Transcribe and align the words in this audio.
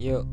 Yuk. 0.00 0.24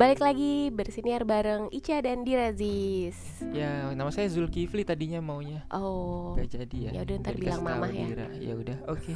Balik 0.00 0.24
lagi 0.24 0.72
bersiniar 0.72 1.28
bareng 1.28 1.68
Ica 1.68 2.00
dan 2.00 2.24
Dirazis. 2.24 3.12
Ya, 3.52 3.92
nama 3.92 4.08
saya 4.08 4.32
Zulkifli 4.32 4.80
tadinya 4.80 5.20
maunya. 5.20 5.68
Oh. 5.68 6.32
Gak 6.40 6.56
jadi 6.56 6.88
ya. 6.88 6.90
Ya 6.96 7.00
udah, 7.04 7.16
ntar 7.20 7.36
Biar 7.36 7.42
bilang 7.52 7.60
mamah 7.60 7.92
ya. 7.92 8.06
Dira. 8.08 8.28
Ya 8.40 8.54
udah, 8.56 8.78
oke. 8.88 9.12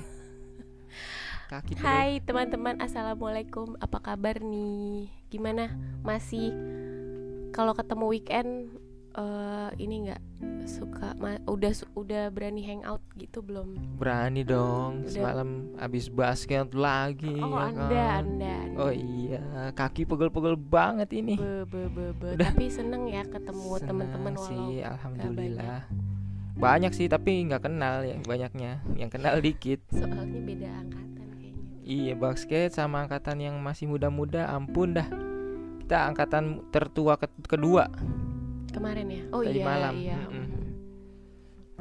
Kaki 1.57 1.73
dulu. 1.73 1.85
Hai 1.89 2.21
teman-teman, 2.21 2.85
assalamualaikum. 2.85 3.81
Apa 3.81 4.13
kabar 4.13 4.45
nih? 4.45 5.09
Gimana? 5.33 5.73
Masih 6.05 6.53
kalau 7.57 7.73
ketemu 7.73 8.05
weekend 8.13 8.77
eh 9.13 9.71
ini 9.77 10.07
nggak 10.07 10.23
suka 10.63 11.13
ma- 11.15 11.43
udah 11.45 11.73
su- 11.73 11.91
udah 11.93 12.29
berani 12.29 12.63
hangout 12.63 13.03
gitu 13.15 13.41
belum? 13.41 13.75
Berani 13.97 14.41
dong. 14.41 15.03
Udah. 15.03 15.11
Semalam 15.11 15.49
habis 15.77 16.07
basket 16.07 16.71
lagi 16.71 17.35
Oh 17.35 17.51
ya 17.51 17.69
anda, 17.69 17.75
kan? 17.75 18.23
anda, 18.23 18.53
anda. 18.63 18.79
Oh 18.79 18.89
iya, 18.89 19.43
kaki 19.73 20.05
pegel-pegel 20.05 20.55
banget 20.55 21.11
ini. 21.13 21.35
Be, 21.35 21.65
be, 21.65 21.83
be, 21.87 22.07
be. 22.13 22.29
Udah. 22.33 22.49
Tapi 22.49 22.67
seneng 22.67 23.05
ya 23.05 23.23
ketemu 23.25 23.71
teman-teman 23.81 24.35
sih, 24.39 24.81
alhamdulillah. 24.81 25.83
Banyak 26.53 26.93
sih 26.93 27.07
tapi 27.07 27.41
nggak 27.43 27.65
kenal 27.65 28.05
ya 28.05 28.15
banyaknya. 28.23 28.79
Yang 28.95 29.11
kenal 29.13 29.35
dikit. 29.43 29.81
soalnya 29.91 30.39
beda 30.39 30.69
angkatan 30.77 31.09
kayaknya. 31.33 31.65
Iya 31.83 32.13
basket 32.15 32.71
sama 32.71 33.03
angkatan 33.03 33.39
yang 33.39 33.57
masih 33.59 33.85
muda-muda 33.87 34.47
ampun 34.47 34.93
dah 34.93 35.09
Kita 35.81 36.07
angkatan 36.07 36.63
tertua 36.71 37.17
ke- 37.17 37.27
kedua 37.45 37.91
Kemarin 38.71 39.07
ya? 39.11 39.23
Oh 39.35 39.43
Tadi 39.43 39.59
iya, 39.59 39.67
malam, 39.67 39.95
iya. 39.99 40.19
mm-mm. 40.31 40.47
mm. 40.47 40.69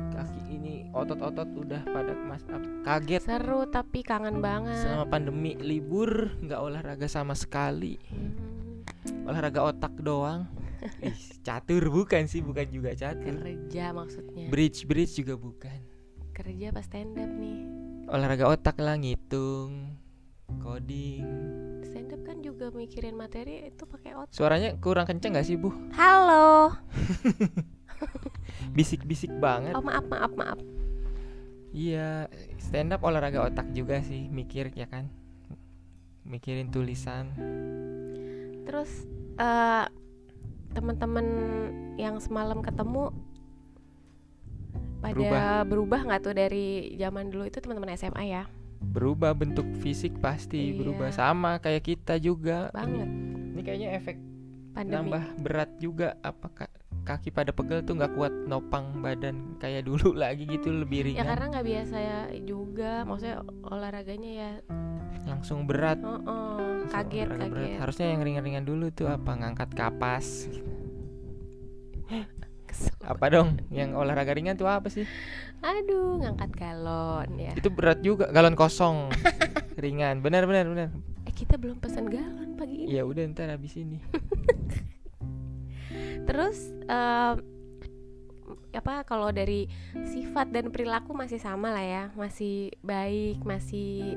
Kaki 0.10 0.42
ini 0.50 0.76
otot-otot 0.90 1.50
udah 1.54 1.82
pada 1.86 2.14
mas 2.26 2.44
kaget 2.88 3.22
Seru 3.22 3.68
tapi 3.70 4.02
kangen 4.02 4.42
banget. 4.42 4.80
Selama 4.82 5.06
pandemi 5.06 5.54
libur 5.60 6.34
nggak 6.42 6.60
olahraga 6.60 7.08
sama 7.08 7.36
sekali 7.38 8.00
Hmm, 8.10 9.28
Olahraga 9.30 9.70
otak 9.70 9.94
doang 10.02 10.50
Ih, 11.06 11.20
Catur 11.44 11.92
bukan 11.92 12.26
sih 12.26 12.40
bukan 12.40 12.68
juga 12.72 12.96
catur 12.96 13.36
kerja 13.44 13.92
maksudnya. 13.92 14.48
Bridge-bridge 14.48 15.20
juga 15.20 15.36
bukan 15.36 15.80
kerja 16.32 16.72
pas 16.72 16.88
stand 16.88 17.20
up 17.20 17.32
nih. 17.36 17.60
Olahraga 18.08 18.48
otak 18.48 18.80
lah 18.80 18.96
ngitung 18.96 19.99
Coding 20.58 21.26
Stand 21.86 22.14
up 22.14 22.22
kan 22.26 22.42
juga 22.42 22.74
mikirin 22.74 23.14
materi 23.14 23.70
itu 23.70 23.86
pakai 23.86 24.18
otak. 24.18 24.34
Suaranya 24.34 24.74
kurang 24.82 25.06
kenceng 25.06 25.38
gak 25.38 25.46
sih 25.46 25.58
bu? 25.58 25.70
Halo. 25.94 26.74
Bisik-bisik 28.78 29.32
banget 29.38 29.74
Oh 29.78 29.84
maaf 29.84 30.06
maaf 30.10 30.34
maaf. 30.34 30.60
Iya, 31.70 32.26
stand 32.58 32.98
up 32.98 33.06
olahraga 33.06 33.46
otak 33.46 33.70
juga 33.78 34.02
sih, 34.02 34.26
mikir 34.26 34.74
ya 34.74 34.90
kan. 34.90 35.06
Mikirin 36.26 36.74
tulisan. 36.74 37.30
Terus 38.66 39.06
eh 39.38 39.86
teman-teman 40.74 41.26
yang 41.98 42.18
semalam 42.22 42.62
ketemu 42.62 43.14
pada 45.00 45.16
Berubah. 45.16 45.64
berubah 45.66 46.00
nggak 46.06 46.22
tuh 46.22 46.36
dari 46.36 46.94
zaman 47.00 47.32
dulu 47.32 47.48
itu 47.48 47.58
teman-teman 47.62 47.96
SMA 47.96 48.24
ya? 48.30 48.44
Berubah 48.82 49.32
bentuk 49.32 49.68
fisik 49.78 50.18
pasti 50.18 50.72
Iya. 50.72 50.76
berubah 50.78 51.10
sama 51.10 51.58
kayak 51.58 51.84
kita 51.86 52.16
juga. 52.18 52.72
Banget. 52.72 53.06
Ini, 53.06 53.52
ini 53.52 53.62
kayaknya 53.62 53.90
efek 53.94 54.18
Pandemi. 54.72 54.94
nambah 54.96 55.24
berat 55.38 55.72
juga 55.78 56.16
apa 56.20 56.48
ka- 56.50 56.74
kaki 57.02 57.30
pada 57.30 57.50
pegel 57.50 57.82
tuh 57.82 57.96
nggak 57.96 58.14
kuat 58.14 58.32
nopang 58.46 59.00
badan 59.00 59.58
kayak 59.58 59.84
dulu 59.90 60.14
lagi 60.14 60.46
gitu 60.46 60.72
lebih 60.72 61.00
Ya 61.02 61.06
ringan. 61.20 61.26
karena 61.28 61.46
nggak 61.50 61.66
biasa 61.66 61.98
juga, 62.40 62.92
maksudnya 63.04 63.38
olahraganya 63.64 64.32
ya, 64.32 64.52
Langsung 65.26 65.66
berat. 65.66 66.00
oh, 66.00 66.16
oh, 66.22 66.58
langsung 66.80 66.90
kaget 66.96 67.28
berat. 67.28 67.40
kaget. 67.52 67.78
Harusnya 67.78 68.08
yang 68.10 68.22
ringan-ringan 68.22 68.64
dulu 68.64 68.86
tuh 68.90 69.08
apa 69.08 69.32
ngangkat 69.36 69.70
kapas. 69.74 70.48
Apa 73.10 73.26
dong? 73.34 73.58
Yang 73.74 73.98
olahraga 73.98 74.38
ringan 74.38 74.54
tuh 74.54 74.70
apa 74.70 74.86
sih? 74.94 75.10
Aduh, 75.66 76.22
ngangkat 76.22 76.54
galon 76.54 77.30
ya. 77.42 77.58
Itu 77.58 77.74
berat 77.74 78.06
juga, 78.06 78.30
galon 78.30 78.54
kosong. 78.54 79.10
ringan. 79.84 80.22
Benar 80.22 80.46
benar 80.46 80.70
benar. 80.70 80.90
Eh 81.26 81.34
kita 81.34 81.58
belum 81.58 81.82
pesan 81.82 82.06
galon 82.06 82.54
pagi 82.54 82.86
ini. 82.86 82.94
Ya 82.94 83.10
udah 83.10 83.26
ntar 83.34 83.50
habis 83.50 83.74
ini. 83.82 83.98
Terus 86.30 86.70
em, 86.86 87.36
apa 88.78 89.02
kalau 89.02 89.34
dari 89.34 89.66
sifat 90.06 90.54
dan 90.54 90.70
perilaku 90.70 91.18
masih 91.18 91.42
sama 91.42 91.74
lah 91.74 91.82
ya, 91.82 92.04
masih 92.14 92.70
baik, 92.86 93.42
masih 93.42 94.14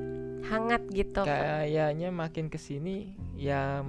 hangat 0.53 0.85
gitu. 0.93 1.25
Kayaknya 1.25 2.13
makin 2.13 2.53
ke 2.53 2.61
sini 2.61 3.17
ya, 3.41 3.81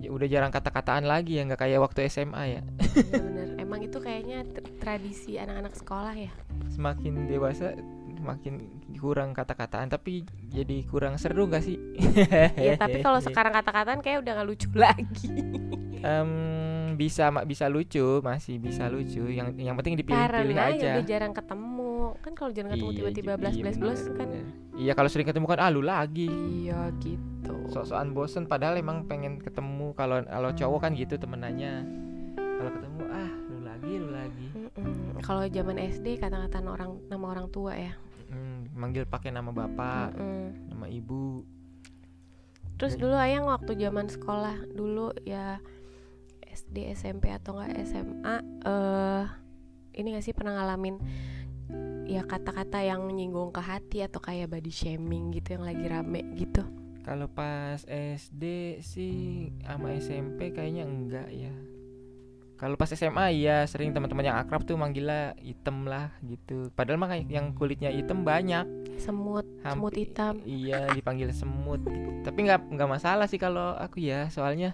ya 0.00 0.08
udah 0.08 0.24
jarang 0.24 0.52
kata-kataan 0.54 1.04
lagi 1.04 1.36
ya 1.36 1.44
nggak 1.44 1.60
kayak 1.60 1.84
waktu 1.84 2.08
SMA 2.08 2.42
ya. 2.48 2.62
Iya 2.96 3.20
bener. 3.20 3.45
Emang 3.66 3.82
itu 3.82 3.98
kayaknya 3.98 4.46
tr- 4.46 4.62
tradisi 4.78 5.34
anak-anak 5.36 5.74
sekolah 5.74 6.14
ya. 6.14 6.30
Semakin 6.70 7.26
dewasa 7.26 7.74
makin 8.16 8.70
kurang 8.96 9.34
kata-kataan 9.34 9.90
tapi 9.90 10.22
jadi 10.48 10.86
kurang 10.86 11.18
seru 11.18 11.50
gak 11.50 11.66
sih? 11.66 11.76
Iya, 12.62 12.78
tapi 12.78 13.02
kalau 13.02 13.18
sekarang 13.26 13.52
kata-kataan 13.52 14.00
kayak 14.00 14.22
udah 14.22 14.32
nggak 14.38 14.48
lucu 14.48 14.70
lagi. 14.78 15.28
Em, 15.98 16.30
bisa 16.94 17.28
bisa 17.42 17.66
lucu 17.66 18.22
masih 18.22 18.56
bisa 18.56 18.86
lucu 18.86 19.26
yang 19.28 19.50
yang 19.58 19.74
penting 19.74 19.98
dipilih-pilih 19.98 20.54
aja. 20.54 20.78
ya 20.78 20.92
udah 20.96 21.04
jarang 21.04 21.34
ketemu. 21.34 21.94
Kan 22.22 22.32
kalau 22.32 22.50
jarang 22.54 22.70
ketemu 22.70 22.88
Iya 22.88 22.98
tiba-tiba 23.02 23.32
belas 23.34 23.54
belas 23.58 23.76
belas 23.76 24.00
kan. 24.14 24.28
Iya 24.78 24.92
kalau 24.94 25.10
sering 25.10 25.26
ketemu 25.26 25.46
kan 25.50 25.58
ah 25.58 25.68
lu 25.68 25.82
lagi. 25.82 26.30
Iya 26.30 26.94
gitu. 27.02 27.26
sok-sokan 27.66 28.14
bosen 28.14 28.46
padahal 28.46 28.78
emang 28.78 29.06
pengen 29.06 29.42
ketemu 29.42 29.90
kalau 29.92 30.22
kalau 30.22 30.50
cowok 30.50 30.80
kan 30.82 30.90
gitu 30.94 31.18
temenannya 31.18 32.05
Kalau 35.26 35.42
zaman 35.50 35.82
SD 35.82 36.22
kata-kata 36.22 36.62
orang 36.62 37.02
nama 37.10 37.26
orang 37.34 37.50
tua 37.50 37.74
ya. 37.74 37.92
Hmm, 38.30 38.70
manggil 38.74 39.06
pakai 39.06 39.30
nama 39.30 39.50
bapak 39.54 40.18
Mm-mm. 40.18 40.70
nama 40.70 40.86
ibu 40.90 41.46
Terus 42.76 43.00
dulu 43.00 43.16
ayang 43.16 43.48
waktu 43.48 43.72
zaman 43.78 44.10
sekolah 44.12 44.68
dulu 44.76 45.08
ya 45.24 45.62
SD, 46.44 46.92
SMP 46.92 47.32
atau 47.32 47.56
enggak 47.56 47.88
SMA 47.88 48.36
eh 48.66 49.24
ini 49.96 50.12
gak 50.12 50.24
sih 50.28 50.36
pernah 50.36 50.60
ngalamin 50.60 51.00
ya 52.06 52.22
kata-kata 52.22 52.84
yang 52.84 53.08
nyinggung 53.08 53.50
ke 53.50 53.58
hati 53.64 54.04
atau 54.04 54.20
kayak 54.20 54.52
body 54.52 54.70
shaming 54.70 55.34
gitu 55.34 55.58
yang 55.58 55.64
lagi 55.64 55.84
rame 55.88 56.22
gitu. 56.38 56.62
kalau 57.02 57.26
pas 57.26 57.82
SD 57.88 58.76
sih 58.84 59.50
sama 59.66 59.96
SMP 59.98 60.54
kayaknya 60.54 60.86
enggak 60.86 61.28
ya 61.34 61.54
kalau 62.56 62.74
pas 62.74 62.88
SMA 62.88 63.36
iya 63.36 63.68
sering 63.68 63.92
teman-teman 63.92 64.32
yang 64.32 64.36
akrab 64.36 64.64
tuh 64.64 64.74
manggilnya 64.74 65.36
item 65.40 65.84
lah 65.84 66.08
gitu. 66.24 66.72
Padahal 66.72 66.96
mah 66.96 67.12
yang 67.16 67.52
kulitnya 67.52 67.92
item 67.92 68.24
banyak. 68.24 68.64
Semut, 68.96 69.44
semut 69.60 69.92
Hampi- 69.92 70.08
hitam. 70.08 70.40
iya 70.42 70.88
dipanggil 70.90 71.28
semut. 71.30 71.84
Gitu. 71.84 72.24
tapi 72.24 72.48
nggak 72.48 72.72
nggak 72.72 72.90
masalah 72.90 73.28
sih 73.28 73.36
kalau 73.36 73.76
aku 73.76 74.00
ya. 74.00 74.32
Soalnya 74.32 74.72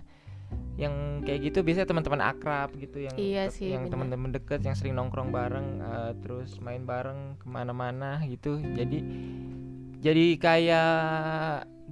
yang 0.78 1.20
kayak 1.26 1.52
gitu 1.52 1.60
biasanya 1.60 1.88
teman-teman 1.88 2.22
akrab 2.22 2.72
gitu 2.76 3.02
yang 3.02 3.12
Iya 3.16 3.48
sih, 3.52 3.72
yang 3.72 3.88
teman-teman 3.88 4.32
deket 4.32 4.62
yang 4.64 4.72
sering 4.72 4.96
nongkrong 4.96 5.28
bareng 5.28 5.82
eh, 5.82 6.12
terus 6.24 6.56
main 6.62 6.86
bareng 6.86 7.36
ke 7.36 7.46
mana-mana 7.50 8.22
gitu. 8.24 8.56
Jadi 8.62 9.02
jadi 10.02 10.26
kayak 10.38 10.90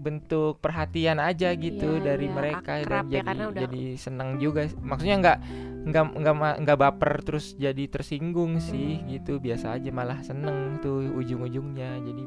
bentuk 0.01 0.59
perhatian 0.59 1.21
aja 1.21 1.53
gitu 1.53 2.01
Iya, 2.01 2.05
dari 2.07 2.27
iya, 2.27 2.33
mereka 2.33 2.73
akrab 2.81 3.05
dan 3.05 3.13
ya, 3.13 3.21
jadi 3.21 3.41
udah- 3.45 3.63
jadi 3.63 3.83
seneng 3.95 4.29
juga 4.37 4.61
maksudnya 4.81 5.17
nggak 5.21 5.39
nggak 5.81 6.05
nggak 6.15 6.35
nggak 6.61 6.79
baper 6.79 7.13
terus 7.21 7.53
jadi 7.55 7.85
tersinggung 7.87 8.57
sih 8.59 9.05
gitu. 9.07 9.37
Biasa 9.37 9.77
aja 9.77 9.91
malah 9.91 10.21
seneng 10.21 10.81
tuh 10.81 11.05
ujung-ujungnya. 11.15 12.01
Jadi 12.01 12.25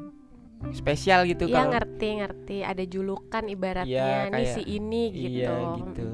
spesial 0.72 1.26
gitu 1.26 1.46
Iya 1.46 1.60
kalau 1.60 1.72
ngerti 1.72 2.08
ngerti. 2.16 2.58
Ada 2.62 2.84
julukan 2.84 3.44
ibaratnya 3.46 4.08
nih 4.26 4.32
kayak- 4.32 4.54
si 4.54 4.62
ini 4.64 5.04
gitu. 5.10 5.34
iya 5.36 5.54
gitu 5.76 6.10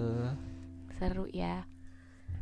Seru 0.91 1.25
ya. 1.29 1.63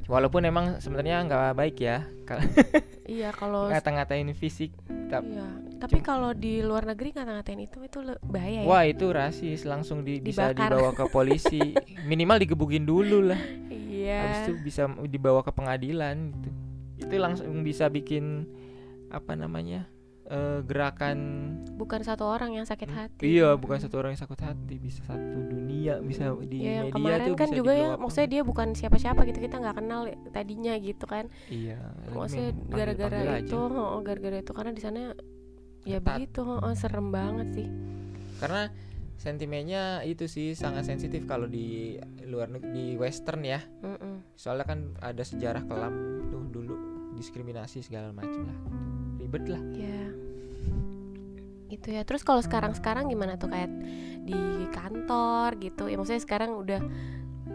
walaupun 0.08 0.40
emang 0.42 0.80
sebenarnya 0.80 1.19
nggak 1.22 1.52
baik 1.54 1.78
ya. 1.78 2.00
Kalau 2.24 2.40
Iya 3.07 3.31
kalau 3.31 3.71
ngata-ngatain 3.71 4.27
fisik 4.31 4.75
tap- 5.07 5.24
iya. 5.24 5.48
Tapi 5.77 6.00
kalau 6.00 6.36
di 6.36 6.59
luar 6.59 6.83
negeri 6.83 7.15
ngata-ngatain 7.15 7.62
itu 7.62 7.80
itu 7.80 7.98
bahaya 8.21 8.62
ya. 8.62 8.68
wah 8.68 8.83
itu 8.83 9.07
rasis 9.07 9.63
langsung 9.63 10.04
di, 10.04 10.19
bisa 10.19 10.51
dibawa 10.51 10.92
ke 10.92 11.07
polisi 11.07 11.62
minimal 12.04 12.36
digebukin 12.38 12.83
dulu 12.83 13.31
lah 13.31 13.39
Iya. 13.71 14.19
habis 14.19 14.39
itu 14.44 14.54
bisa 14.59 14.83
dibawa 15.04 15.39
ke 15.39 15.51
pengadilan 15.51 16.36
gitu 16.36 16.50
itu 16.98 17.15
langsung 17.15 17.62
bisa 17.62 17.88
bikin 17.88 18.44
apa 19.07 19.33
namanya 19.33 19.88
eh, 20.28 20.60
gerakan 20.62 21.18
Bukan 21.78 22.02
satu 22.02 22.26
orang 22.26 22.52
yang 22.52 22.66
sakit 22.66 22.90
hati. 22.90 23.22
iya 23.30 23.54
bukan 23.54 23.78
satu 23.78 23.96
orang 23.98 24.12
yang 24.12 24.20
sakit 24.20 24.42
hati 24.42 24.76
bisa 24.76 25.02
satu 25.04 25.38
dunia 25.42 26.02
bisa 26.02 26.34
di 26.42 26.58
Ya, 26.60 26.82
yang 26.82 26.90
media 26.90 26.96
kemarin 26.98 27.28
tuh 27.28 27.38
kan 27.38 27.48
bisa 27.48 27.58
juga 27.58 27.72
ya, 27.72 27.90
up. 27.94 28.00
maksudnya 28.02 28.30
dia 28.30 28.42
bukan 28.42 28.68
siapa-siapa 28.74 29.22
gitu 29.24 29.40
kita 29.40 29.56
nggak 29.58 29.76
kenal 29.78 30.02
tadinya 30.30 30.74
gitu 30.76 31.06
kan. 31.06 31.30
iya 31.48 31.78
Maksudnya 32.10 32.50
gara-gara 32.68 33.40
itu, 33.40 33.56
oh, 33.56 34.02
gara-gara 34.02 34.38
itu 34.38 34.52
karena 34.52 34.72
di 34.72 34.82
sana 34.82 35.02
ya 35.84 35.98
Ketat. 35.98 36.08
begitu, 36.18 36.42
oh, 36.44 36.74
serem 36.74 37.08
banget 37.10 37.48
sih. 37.54 37.68
karena 38.38 38.68
sentimennya 39.18 39.84
itu 40.04 40.26
sih 40.26 40.54
sangat 40.54 40.86
sensitif 40.86 41.26
kalau 41.26 41.46
di 41.46 41.98
luar 42.24 42.52
di 42.54 42.94
western 42.94 43.42
ya 43.42 43.58
Mm-mm. 43.82 44.22
soalnya 44.34 44.62
kan 44.64 44.80
ada 45.00 45.24
sejarah 45.24 45.66
kelam 45.66 45.94
tuh 46.28 46.46
dulu 46.46 46.76
diskriminasi 47.14 47.82
segala 47.82 48.14
macam 48.14 48.46
lah 48.46 48.58
ribet 49.28 49.44
lah. 49.52 49.64
Ya 49.76 50.08
itu 51.68 51.88
ya. 51.92 52.08
Terus 52.08 52.24
kalau 52.24 52.40
sekarang 52.40 52.72
sekarang 52.74 53.12
gimana 53.12 53.36
tuh? 53.36 53.52
Kayak 53.52 53.72
di 54.24 54.40
kantor 54.72 55.60
gitu. 55.60 55.92
Ya 55.92 56.00
maksudnya 56.00 56.24
sekarang 56.24 56.56
udah 56.56 56.80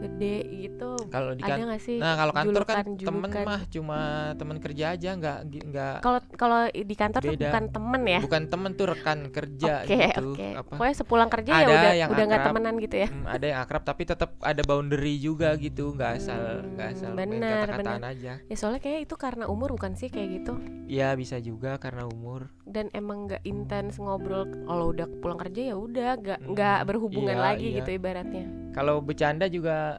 gede 0.02 0.36
gitu. 0.60 0.90
Kalau 1.06 1.32
di 1.32 1.40
ada 1.40 1.52
kan 1.52 1.58
nggak 1.64 1.80
sih 1.80 1.96
nah 1.96 2.14
kalau 2.14 2.32
kantor 2.32 2.62
kan 2.62 2.74
julukan- 2.74 2.98
temen 2.98 3.20
julukan? 3.24 3.44
mah 3.44 3.60
cuma 3.66 3.98
temen 4.34 4.56
kerja 4.58 4.84
aja 4.92 5.10
nggak 5.12 5.38
nggak 5.64 5.94
kalau 6.00 6.20
kalau 6.32 6.58
di 6.66 6.94
kantor 6.94 7.20
tuh 7.20 7.32
Beda. 7.32 7.46
bukan 7.46 7.64
temen 7.68 8.02
ya? 8.04 8.20
Bukan 8.20 8.42
temen 8.48 8.70
tuh 8.72 8.86
rekan 8.88 9.18
kerja 9.28 9.72
oke 9.78 9.88
gitu 9.88 10.26
oke. 10.32 10.48
apa? 10.54 10.72
Pokoknya 10.72 10.96
sepulang 10.96 11.30
kerja 11.30 11.50
ya 11.50 11.58
Ada 11.58 11.72
udah 11.72 11.92
yang 11.94 12.08
udah 12.10 12.24
nggak 12.24 12.42
temenan 12.44 12.74
gitu 12.78 12.96
ya? 12.96 13.08
Hmm, 13.08 13.24
ada 13.26 13.44
yang 13.44 13.60
akrab 13.60 13.82
tapi 13.82 14.02
tetap 14.02 14.30
ada 14.40 14.62
boundary 14.62 15.14
juga 15.16 15.54
gitu 15.54 15.92
nggak 15.92 16.10
asal 16.14 16.42
nggak 16.68 16.88
Hmm, 16.88 16.96
asal 16.96 17.10
main 17.12 17.30
benar, 17.30 17.50
kata-kataan 17.64 18.04
aja. 18.06 18.32
Ya 18.42 18.56
soalnya 18.56 18.80
kayak 18.80 19.00
itu 19.02 19.14
karena 19.16 19.44
umur 19.46 19.70
bukan 19.70 19.92
sih 19.92 20.08
kayak 20.08 20.28
gitu? 20.36 20.54
Ya 20.86 21.12
bisa 21.12 21.38
juga 21.38 21.76
karena 21.76 22.04
umur. 22.04 22.50
Dan 22.62 22.88
emang 22.92 23.26
nggak 23.26 23.42
intens 23.42 23.96
ngobrol 23.96 24.44
kalau 24.62 24.90
udah 24.90 25.06
pulang 25.18 25.38
kerja 25.38 25.62
ya 25.68 25.76
udah 25.76 26.10
nggak 26.14 26.38
Hmm, 26.38 26.50
nggak 26.52 26.80
berhubungan 26.84 27.32
iya, 27.32 27.44
lagi 27.44 27.66
iya. 27.66 27.76
gitu 27.78 27.90
ibaratnya. 27.92 28.46
Kalau 28.72 28.98
bercanda 28.98 29.44
juga 29.46 29.91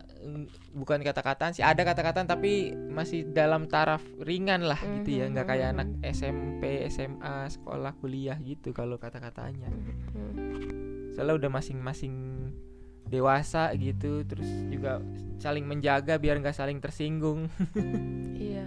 bukan 0.72 1.00
kata-kataan 1.01 1.51
sih 1.51 1.62
ada 1.62 1.84
kata-kataan 1.84 2.25
tapi 2.25 2.72
masih 2.74 3.28
dalam 3.30 3.68
taraf 3.68 4.01
ringan 4.22 4.63
lah 4.63 4.80
gitu 4.80 5.19
ya. 5.19 5.25
Nggak 5.30 5.48
kayak 5.48 5.68
Mhm, 5.69 5.74
anak 5.75 5.88
SMP 6.06 6.63
SMA 6.88 7.36
sekolah 7.50 7.92
kuliah 7.98 8.38
gitu 8.40 8.72
kalau 8.72 8.95
kata-katanya. 8.98 9.69
Hmm. 10.13 11.12
soalnya 11.13 11.45
udah 11.45 11.51
masing-masing 11.54 12.16
dewasa 13.06 13.69
gitu 13.78 14.25
terus 14.25 14.50
juga 14.66 14.98
saling 15.38 15.62
menjaga 15.62 16.18
biar 16.18 16.42
nggak 16.42 16.57
saling 16.57 16.81
tersinggung. 16.81 17.46
Iya. 18.44 18.66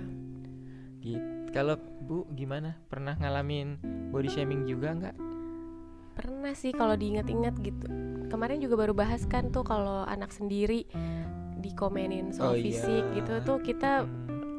Gitu 1.00 1.50
kalau 1.50 1.76
bu 1.76 2.26
gimana? 2.32 2.78
Pernah 2.86 3.18
ngalamin 3.18 3.78
body 4.10 4.30
shaming 4.30 4.64
juga 4.64 4.94
nggak 4.94 5.16
pernah 6.16 6.52
sih 6.52 6.72
kalau 6.72 6.96
diinget-inget 6.96 7.54
gitu. 7.60 7.86
Kemarin 8.26 8.58
juga 8.58 8.74
baru 8.76 8.92
bahas 8.92 9.22
kan 9.24 9.52
tuh 9.52 9.62
kalau 9.62 10.02
anak 10.02 10.32
sendiri 10.32 10.88
dikomenin 11.56 12.32
soal 12.32 12.52
Oh, 12.52 12.56
iya. 12.56 12.64
fisik 12.64 13.04
gitu 13.14 13.32
tuh 13.42 13.58
kita 13.60 14.08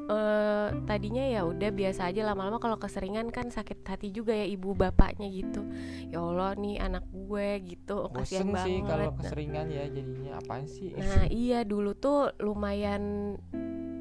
eh, 0.08 0.70
tadinya 0.86 1.20
ya 1.20 1.44
udah 1.44 1.68
biasa 1.70 2.08
aja 2.08 2.24
lama-lama 2.24 2.58
kalau 2.58 2.78
keseringan 2.78 3.28
kan 3.28 3.50
sakit 3.50 3.84
hati 3.84 4.08
juga 4.10 4.32
ya 4.32 4.46
ibu 4.46 4.72
bapaknya 4.72 5.28
gitu. 5.28 5.68
Ya 6.08 6.22
Allah 6.22 6.56
nih 6.56 6.80
anak 6.80 7.04
gue 7.08 7.48
gitu 7.66 8.08
kasihan 8.14 8.48
bosen 8.48 8.56
banget 8.56 8.64
sih 8.64 8.78
kalau 8.84 9.04
Nah, 9.04 9.16
keseringan 9.20 9.66
ya 9.68 9.84
jadinya 9.90 10.32
apaan 10.38 10.66
sih? 10.66 10.88
Nah 10.94 11.26
iya 11.28 11.60
dulu 11.62 11.92
tuh 11.92 12.32
lumayan 12.40 13.36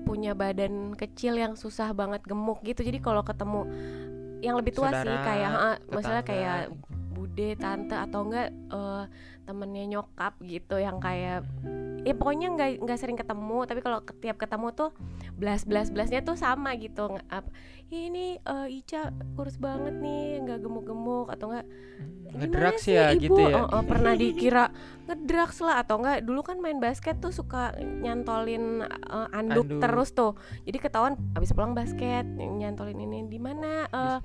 punya 0.06 0.32
badan 0.32 0.94
kecil 0.94 1.34
yang 1.34 1.58
susah 1.58 1.90
banget 1.90 2.22
gemuk 2.22 2.62
gitu. 2.62 2.86
Jadi 2.86 3.02
kalau 3.02 3.26
ketemu 3.26 3.66
yang 4.38 4.54
lebih 4.54 4.72
tua 4.72 4.94
sih 4.94 5.02
Saudara, 5.02 5.24
kayak 5.24 5.50
ha, 5.50 5.70
misalnya 5.90 6.22
tetangga. 6.22 6.30
kayak 6.30 6.60
bude 7.36 7.52
tante 7.60 7.92
atau 7.92 8.24
enggak 8.24 8.48
eh, 8.48 9.04
temennya 9.44 9.84
nyokap 9.92 10.40
gitu 10.40 10.80
yang 10.80 10.96
kayak 10.96 11.44
ya 12.00 12.14
pokoknya 12.16 12.48
nggak 12.56 12.70
nggak 12.80 12.98
sering 12.98 13.18
ketemu 13.20 13.68
tapi 13.68 13.84
kalau 13.84 14.00
tiap 14.24 14.40
ketemu 14.40 14.72
tuh 14.72 14.90
belas 15.36 15.68
belas 15.68 15.92
belasnya 15.92 16.24
tuh 16.24 16.38
sama 16.38 16.72
gitu 16.80 17.12
Nge- 17.12 17.28
ap- 17.28 17.52
ini 17.92 18.40
eh, 18.40 18.66
Ica 18.72 19.12
kurus 19.36 19.60
banget 19.60 20.00
nih 20.00 20.40
nggak 20.48 20.64
gemuk-gemuk 20.64 21.28
atau 21.28 21.52
enggak 21.52 21.68
Hmm, 22.36 22.76
sih, 22.76 22.92
ya 22.92 23.16
ibu? 23.16 23.32
gitu 23.32 23.40
ya 23.48 23.64
Oh, 23.64 23.80
oh, 23.80 23.82
pernah 23.86 24.12
dikira 24.12 24.68
ngedrugs 25.08 25.56
lah 25.64 25.80
atau 25.80 25.96
enggak 26.02 26.20
dulu 26.20 26.44
kan 26.44 26.60
main 26.60 26.76
basket 26.76 27.16
tuh 27.16 27.32
suka 27.32 27.72
nyantolin 27.80 28.82
uh, 28.84 29.28
anduk, 29.32 29.64
Anduk. 29.64 29.80
terus 29.80 30.10
tuh 30.12 30.32
jadi 30.68 30.76
ketahuan 30.76 31.16
abis 31.32 31.56
pulang 31.56 31.72
basket 31.72 32.26
nyantolin 32.26 32.98
ini 32.98 33.24
di 33.24 33.38
mana 33.40 33.88
uh, 33.88 34.18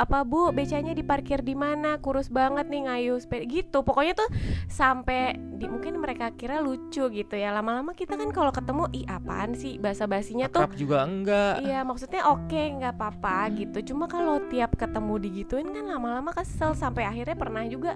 apa 0.00 0.24
bu? 0.24 0.48
Becanya 0.56 0.96
diparkir 0.96 1.44
di 1.44 1.52
mana? 1.52 2.00
Kurus 2.00 2.32
banget 2.32 2.72
nih 2.72 2.88
ngayu 2.88 3.20
sepeda 3.20 3.44
gitu. 3.44 3.84
Pokoknya 3.84 4.16
tuh 4.16 4.28
sampai 4.72 5.36
di 5.36 5.68
mungkin 5.68 6.00
mereka 6.00 6.32
kira 6.32 6.64
lucu 6.64 7.12
gitu 7.12 7.34
ya. 7.36 7.52
Lama-lama 7.52 7.92
kita 7.92 8.16
kan 8.16 8.32
kalau 8.32 8.48
ketemu 8.48 8.88
ih 8.96 9.04
apaan 9.04 9.52
sih? 9.52 9.76
Basa 9.76 10.08
basinya 10.08 10.48
tuh 10.48 10.64
akrab 10.64 10.80
juga 10.80 11.04
enggak. 11.04 11.60
Iya 11.60 11.84
maksudnya 11.84 12.24
oke 12.32 12.62
nggak 12.80 12.96
apa-apa 12.96 13.52
gitu. 13.60 13.92
Cuma 13.92 14.08
kalau 14.08 14.40
tiap 14.48 14.80
ketemu 14.80 15.14
digituin 15.20 15.68
kan 15.68 15.84
lama-lama 15.84 16.32
kesel. 16.32 16.72
Sampai 16.72 17.04
akhirnya 17.04 17.36
pernah 17.36 17.68
juga 17.68 17.92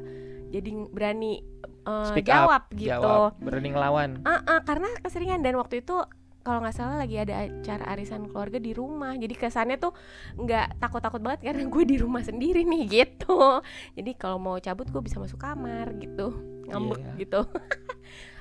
jadi 0.52 0.70
berani 0.92 1.40
Speak 1.84 2.32
jawab 2.32 2.64
up, 2.64 2.72
gitu. 2.72 2.88
jawab 2.88 3.36
berani 3.44 3.76
ngelawan. 3.76 4.10
Ah, 4.24 4.40
ah, 4.48 4.60
Karena 4.64 4.88
keseringan. 5.04 5.44
Dan 5.44 5.60
waktu 5.60 5.84
itu 5.84 6.00
kalau 6.44 6.60
nggak 6.60 6.76
salah 6.76 6.96
lagi 6.96 7.16
ada 7.16 7.34
acara 7.42 7.88
arisan 7.90 8.28
keluarga 8.28 8.58
di 8.58 8.70
rumah 8.70 9.12
jadi 9.14 9.32
kesannya 9.32 9.76
tuh 9.76 9.96
nggak 10.36 10.76
takut-takut 10.76 11.18
banget 11.18 11.40
karena 11.42 11.64
gue 11.72 11.84
di 11.84 11.96
rumah 11.96 12.20
sendiri 12.20 12.62
nih 12.62 12.82
gitu 12.86 13.64
jadi 13.94 14.12
kalau 14.14 14.36
mau 14.36 14.56
cabut 14.58 14.84
gue 14.86 15.00
bisa 15.00 15.16
masuk 15.16 15.36
kamar 15.38 15.96
gitu 15.96 16.36
ngambek 16.66 17.00
Iya. 17.00 17.12
gitu 17.18 17.40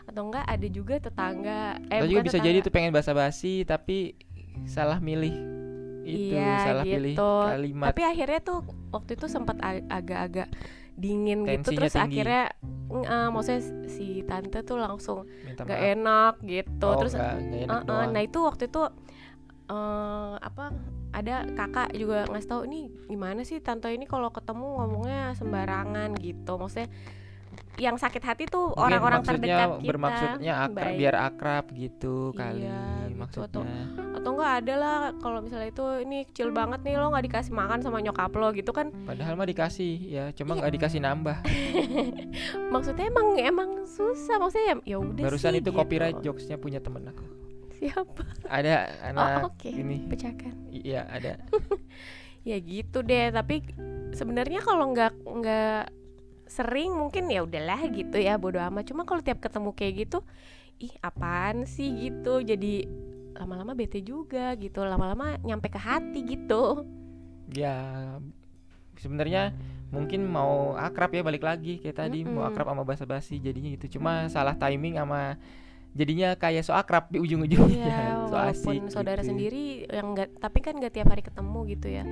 atau 0.04 0.22
enggak 0.22 0.44
ada 0.46 0.68
juga 0.68 0.96
tetangga 1.00 1.62
eh 1.86 1.98
Atau 1.98 2.08
juga 2.10 2.22
bisa 2.22 2.38
jadi 2.38 2.60
tetangga. 2.60 2.66
tuh 2.68 2.72
pengen 2.72 2.92
basa-basi 2.92 3.64
tapi 3.64 4.20
salah 4.66 5.00
milih 5.00 5.32
itu 6.04 6.36
Iya, 6.36 6.60
salah 6.62 6.84
pilih 6.84 7.16
gitu. 7.16 7.32
kalimat 7.48 7.88
tapi 7.90 8.02
akhirnya 8.04 8.40
tuh 8.40 8.60
waktu 8.92 9.16
itu 9.16 9.26
sempat 9.26 9.56
ag- 9.58 9.88
agak-agak 9.88 10.52
dingin 10.94 11.46
gitu 11.48 11.74
terus 11.74 11.94
tinggi. 11.98 12.22
akhirnya 12.22 12.46
eh, 12.94 13.28
maksudnya 13.34 13.62
si 13.90 14.22
tante 14.24 14.62
tuh 14.62 14.78
langsung 14.78 15.26
minta 15.46 15.66
gak 15.66 15.74
maaf 15.74 15.92
enak 15.94 16.34
gitu 16.46 16.88
oh, 16.88 16.96
terus 17.02 17.14
nggak- 17.18 17.40
nggak 17.42 17.62
enak 17.66 17.82
eh, 17.82 17.86
doang. 17.90 18.10
nah 18.14 18.22
itu 18.22 18.40
waktu 18.46 18.64
itu 18.70 18.84
eh 19.64 20.34
apa 20.38 20.66
ada 21.14 21.46
kakak 21.54 21.94
juga 21.94 22.26
ngasih 22.30 22.50
tahu 22.50 22.62
ini 22.66 22.90
gimana 23.06 23.46
sih 23.46 23.62
tante 23.62 23.90
ini 23.94 24.10
kalau 24.10 24.34
ketemu 24.34 24.82
ngomongnya 24.82 25.38
sembarangan 25.38 26.18
gitu 26.18 26.58
maksudnya 26.58 26.90
yang 27.76 27.96
sakit 27.96 28.22
hati 28.22 28.44
tuh 28.46 28.70
orang-orang 28.72 29.22
terdekat 29.24 29.66
kita. 29.74 29.82
bermaksudnya 29.84 30.54
akrab 30.62 30.78
Baik. 30.86 30.98
biar 31.00 31.16
akrab 31.18 31.66
gitu 31.72 32.16
kali 32.32 32.64
Iya, 32.64 32.78
gitu, 33.04 33.18
maksudnya. 33.18 33.50
atau- 33.50 33.66
atau 34.14 34.30
enggak 34.32 34.54
ada 34.56 34.74
lah 34.76 34.96
kalau 35.18 35.40
misalnya 35.40 35.68
itu 35.68 35.86
ini 36.00 36.18
kecil 36.24 36.50
banget 36.50 36.80
nih 36.82 36.96
lo 36.96 37.10
nggak 37.10 37.26
dikasih 37.28 37.50
makan 37.52 37.80
sama 37.80 37.98
nyokap 38.00 38.30
lo 38.32 38.50
gitu 38.52 38.70
kan. 38.70 38.94
Padahal 39.04 39.34
mah 39.34 39.44
dikasih 39.44 39.94
ya 40.08 40.24
cuma 40.32 40.54
Iya. 40.54 40.60
nggak 40.60 40.74
dikasih 40.76 41.00
nambah. 41.00 41.38
Maksudnya 42.74 43.06
emang 43.06 43.28
emang 43.38 43.70
susah 43.86 44.38
maksudnya 44.38 44.66
ya 44.68 44.76
ya 44.86 44.98
udah 45.00 45.24
barusan 45.24 45.52
sih, 45.52 45.60
itu 45.60 45.68
gitu. 45.68 45.76
copyright 45.76 46.18
jokesnya 46.20 46.58
punya 46.58 46.78
temen 46.78 47.04
aku. 47.06 47.26
Siapa? 47.74 48.24
Ada 48.48 48.74
anak 49.04 49.26
oh 49.42 49.50
oke 49.50 49.68
ini. 49.68 50.06
pecahkan. 50.06 50.54
Iya 50.70 51.06
ada. 51.06 51.42
Ya 52.44 52.60
gitu 52.60 53.00
deh 53.02 53.32
tapi 53.32 53.64
sebenarnya 54.12 54.60
kalau 54.60 54.92
nggak 54.92 55.16
nggak 55.16 55.84
sering 56.48 56.94
mungkin 56.96 57.30
ya 57.32 57.44
udahlah 57.48 57.82
gitu 57.92 58.18
ya 58.20 58.38
bodo 58.40 58.60
amat. 58.62 58.84
Cuma 58.90 59.04
kalau 59.08 59.22
tiap 59.26 59.40
ketemu 59.44 59.70
kayak 59.76 59.94
gitu 60.08 60.18
ih 60.82 60.94
apaan 61.02 61.66
sih? 61.70 61.90
gitu. 62.10 62.42
Jadi 62.44 62.86
lama-lama 63.38 63.74
bete 63.74 64.00
juga 64.06 64.54
gitu 64.60 64.86
lama-lama 64.86 65.38
nyampe 65.42 65.68
ke 65.74 65.80
hati 65.82 66.20
gitu. 66.26 66.86
Ya 67.48 68.20
sebenarnya 68.98 69.54
mungkin 69.94 70.26
mau 70.26 70.74
akrab 70.78 71.14
ya 71.14 71.22
balik 71.26 71.44
lagi 71.46 71.78
kayak 71.82 71.98
tadi 72.02 72.26
mau 72.26 72.42
Mm-mm. 72.42 72.50
akrab 72.50 72.68
sama 72.72 72.84
basa-basi 72.88 73.38
jadinya 73.42 73.70
gitu. 73.76 74.00
Cuma 74.00 74.28
salah 74.32 74.56
timing 74.58 74.98
sama 75.00 75.38
jadinya 75.96 76.36
kayak 76.38 76.64
so 76.68 76.74
akrab 76.76 77.10
di 77.14 77.20
ujung-ujungnya. 77.24 77.88
Iya, 77.88 77.96
so 78.30 78.36
walaupun 78.36 78.76
asik 78.76 78.90
saudara 78.92 79.22
gitu. 79.22 79.30
sendiri 79.30 79.86
yang 79.88 80.14
enggak 80.16 80.30
tapi 80.42 80.60
kan 80.66 80.74
nggak 80.80 80.94
tiap 80.96 81.08
hari 81.14 81.24
ketemu 81.24 81.60
gitu 81.76 81.88
ya. 81.90 82.04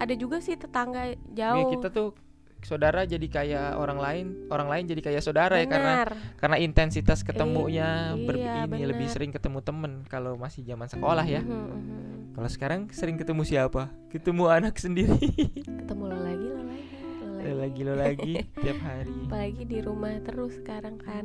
Ada 0.00 0.14
juga 0.16 0.36
sih 0.44 0.56
tetangga 0.56 1.14
Ya, 1.48 1.62
jauh. 1.62 1.68
kita 1.68 1.88
tuh 1.92 2.16
saudara 2.64 3.04
jadi 3.04 3.26
kayak 3.28 3.76
orang 3.76 3.98
lain 4.00 4.26
orang 4.48 4.68
lain 4.68 4.84
jadi 4.88 5.00
kayak 5.00 5.22
saudara 5.22 5.60
ya 5.60 5.68
karena 5.68 5.94
karena 6.36 6.56
intensitas 6.58 7.20
ketemunya 7.20 8.16
ber- 8.24 8.40
iya, 8.40 8.64
ini 8.64 8.84
lebih 8.84 9.06
sering 9.08 9.30
ketemu 9.30 9.60
temen 9.60 9.92
kalau 10.08 10.34
masih 10.34 10.64
zaman 10.64 10.88
sekolah 10.88 11.24
ya. 11.24 11.44
Mhm, 11.44 11.52
mhm. 11.52 12.16
kalau 12.34 12.48
sekarang 12.48 12.80
sering 12.90 13.14
ketemu 13.14 13.44
siapa? 13.44 13.92
Ketemu 14.10 14.44
anak 14.48 14.74
sendiri. 14.80 15.14
Ketemu 15.84 16.02
lo 16.08 16.18
lagi 16.18 16.46
lo 16.48 16.62
lagi 16.64 16.84
lo 16.96 17.30
lagi 17.30 17.44
lo 17.44 17.54
lagi 17.54 17.80
lo 17.84 17.94
lagi 17.94 18.34
tiap 18.58 18.78
hari. 18.80 19.14
Apalagi 19.28 19.62
di 19.68 19.78
rumah 19.78 20.14
terus 20.24 20.52
sekarang 20.58 20.96
kan. 20.98 21.24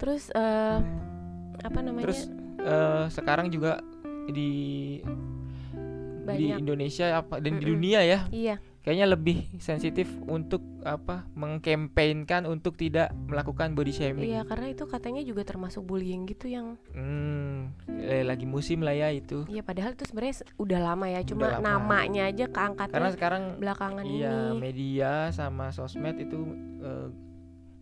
Terus 0.00 0.32
eh 0.32 0.78
apa 1.62 1.78
namanya? 1.84 2.04
Terus 2.08 2.20
eh, 2.58 3.04
sekarang 3.12 3.52
juga 3.52 3.78
di 4.26 4.50
di 6.26 6.50
Banyak. 6.50 6.58
Indonesia 6.58 7.22
apa 7.22 7.38
dan 7.38 7.56
di 7.56 7.62
Mm-mm. 7.62 7.70
dunia 7.78 8.00
ya. 8.02 8.20
Iya 8.34 8.56
kayaknya 8.86 9.06
lebih 9.10 9.50
sensitif 9.58 10.06
untuk 10.24 10.62
apa 10.86 11.26
mengkampanyekan 11.34 12.46
untuk 12.46 12.78
tidak 12.78 13.10
melakukan 13.26 13.74
body 13.74 13.90
shaming. 13.90 14.30
Iya 14.30 14.46
karena 14.46 14.70
itu 14.70 14.86
katanya 14.86 15.20
juga 15.20 15.42
termasuk 15.42 15.82
bullying 15.82 16.22
gitu 16.24 16.46
yang 16.46 16.78
Hmm, 16.94 17.74
eh, 17.90 18.22
lagi 18.22 18.46
musim 18.46 18.86
lah 18.86 18.94
ya 18.94 19.10
itu. 19.10 19.42
Iya 19.46 19.60
padahal 19.60 19.92
itu 19.92 20.06
sebenarnya 20.06 20.34
udah 20.54 20.78
lama 20.80 21.06
ya 21.10 21.20
cuma 21.26 21.46
lama. 21.50 21.66
namanya 21.66 22.30
aja 22.30 22.46
keangkatnya 22.46 22.94
karena 22.94 23.10
sekarang 23.10 23.42
belakangan 23.58 24.04
iya 24.06 24.54
ini. 24.54 24.56
media 24.56 25.10
sama 25.30 25.74
sosmed 25.74 26.16
itu 26.16 26.38
eh, 26.78 27.08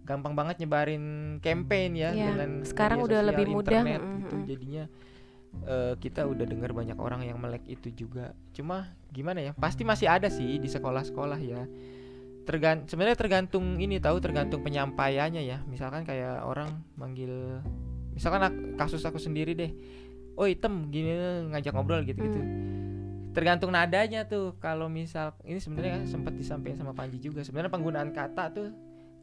gampang 0.02 0.32
banget 0.32 0.56
nyebarin 0.61 1.04
campaign 1.40 1.90
ya 1.94 2.11
Iya, 2.12 2.26
dengan 2.32 2.50
sekarang 2.62 2.99
media 3.00 3.08
udah 3.08 3.20
lebih 3.25 3.46
mudah, 3.46 3.61
internet 3.84 4.00
mm, 4.00 4.16
gitu. 4.18 4.34
Mm. 4.34 4.44
jadinya 4.46 4.84
eh, 5.64 5.94
kita 5.96 6.26
udah 6.26 6.44
dengar 6.44 6.75
banyak 6.75 6.99
orang 6.99 7.23
yang 7.23 7.38
melek 7.38 7.62
itu 7.70 7.92
juga. 7.94 8.34
Cuma 8.50 8.90
gimana 9.14 9.40
ya 9.40 9.52
pasti 9.54 9.87
masih 9.87 10.11
ada 10.11 10.26
sih 10.26 10.58
di 10.58 10.66
sekolah-sekolah 10.66 11.40
ya. 11.40 11.62
Tergan 12.44 12.84
sebenarnya 12.84 13.16
tergantung 13.16 13.80
ini 13.80 13.96
tahu 14.02 14.20
tergantung 14.20 14.61
penyampaiannya 14.61 15.42
ya. 15.46 15.62
Misalkan 15.64 16.04
kayak 16.04 16.44
orang 16.44 16.82
manggil 16.99 17.62
misalkan 18.12 18.75
kasus 18.76 19.00
aku 19.06 19.16
sendiri 19.16 19.56
deh. 19.56 19.73
Oh 20.34 20.44
item 20.44 20.90
gini 20.90 21.14
ngajak 21.54 21.73
ngobrol 21.73 22.02
gitu 22.02 22.18
gitu 22.26 22.40
Hmm. 22.42 23.30
tergantung 23.34 23.75
nadanya 23.75 24.26
tuh. 24.26 24.54
Kalau 24.62 24.87
misal 24.87 25.34
ini 25.42 25.58
sebenarnya 25.58 26.06
sempat 26.06 26.34
disampaikan 26.38 26.78
sama 26.78 26.92
Panji 26.94 27.18
juga. 27.18 27.42
Sebenarnya 27.42 27.70
penggunaan 27.70 28.11
kata 28.14 28.50
tuh 28.54 28.70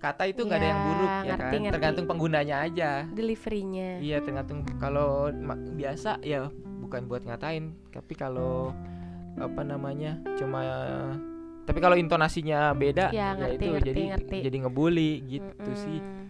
kata 0.01 0.23
itu 0.25 0.41
nggak 0.41 0.57
ada 0.57 0.67
yang 0.67 0.75
Ya, 0.75 0.87
buruk 0.87 1.05
ya 1.05 1.21
ngerti, 1.23 1.37
kan 1.37 1.61
ngerti. 1.61 1.73
tergantung 1.73 2.05
penggunanya 2.05 2.55
aja 2.59 2.89
deliverynya 3.07 3.89
iya 4.01 4.17
tergantung 4.17 4.59
kalau 4.75 5.29
biasa 5.71 6.17
ya 6.21 6.49
bukan 6.81 7.05
buat 7.05 7.21
ngatain 7.21 7.63
tapi 7.87 8.13
kalau 8.13 8.73
apa 9.37 9.61
namanya 9.61 10.17
cuma 10.35 10.59
tapi 11.63 11.77
kalau 11.77 11.93
intonasinya 11.93 12.73
beda 12.73 13.13
Ya, 13.13 13.31
ngerti, 13.31 13.55
itu 13.55 13.69
ngerti, 13.69 13.87
jadi 13.87 14.01
ngerti. 14.11 14.37
jadi 14.41 14.57
ngebully 14.59 15.11
gitu 15.29 15.71
sih 15.71 15.99
Mm-mm. 15.99 16.25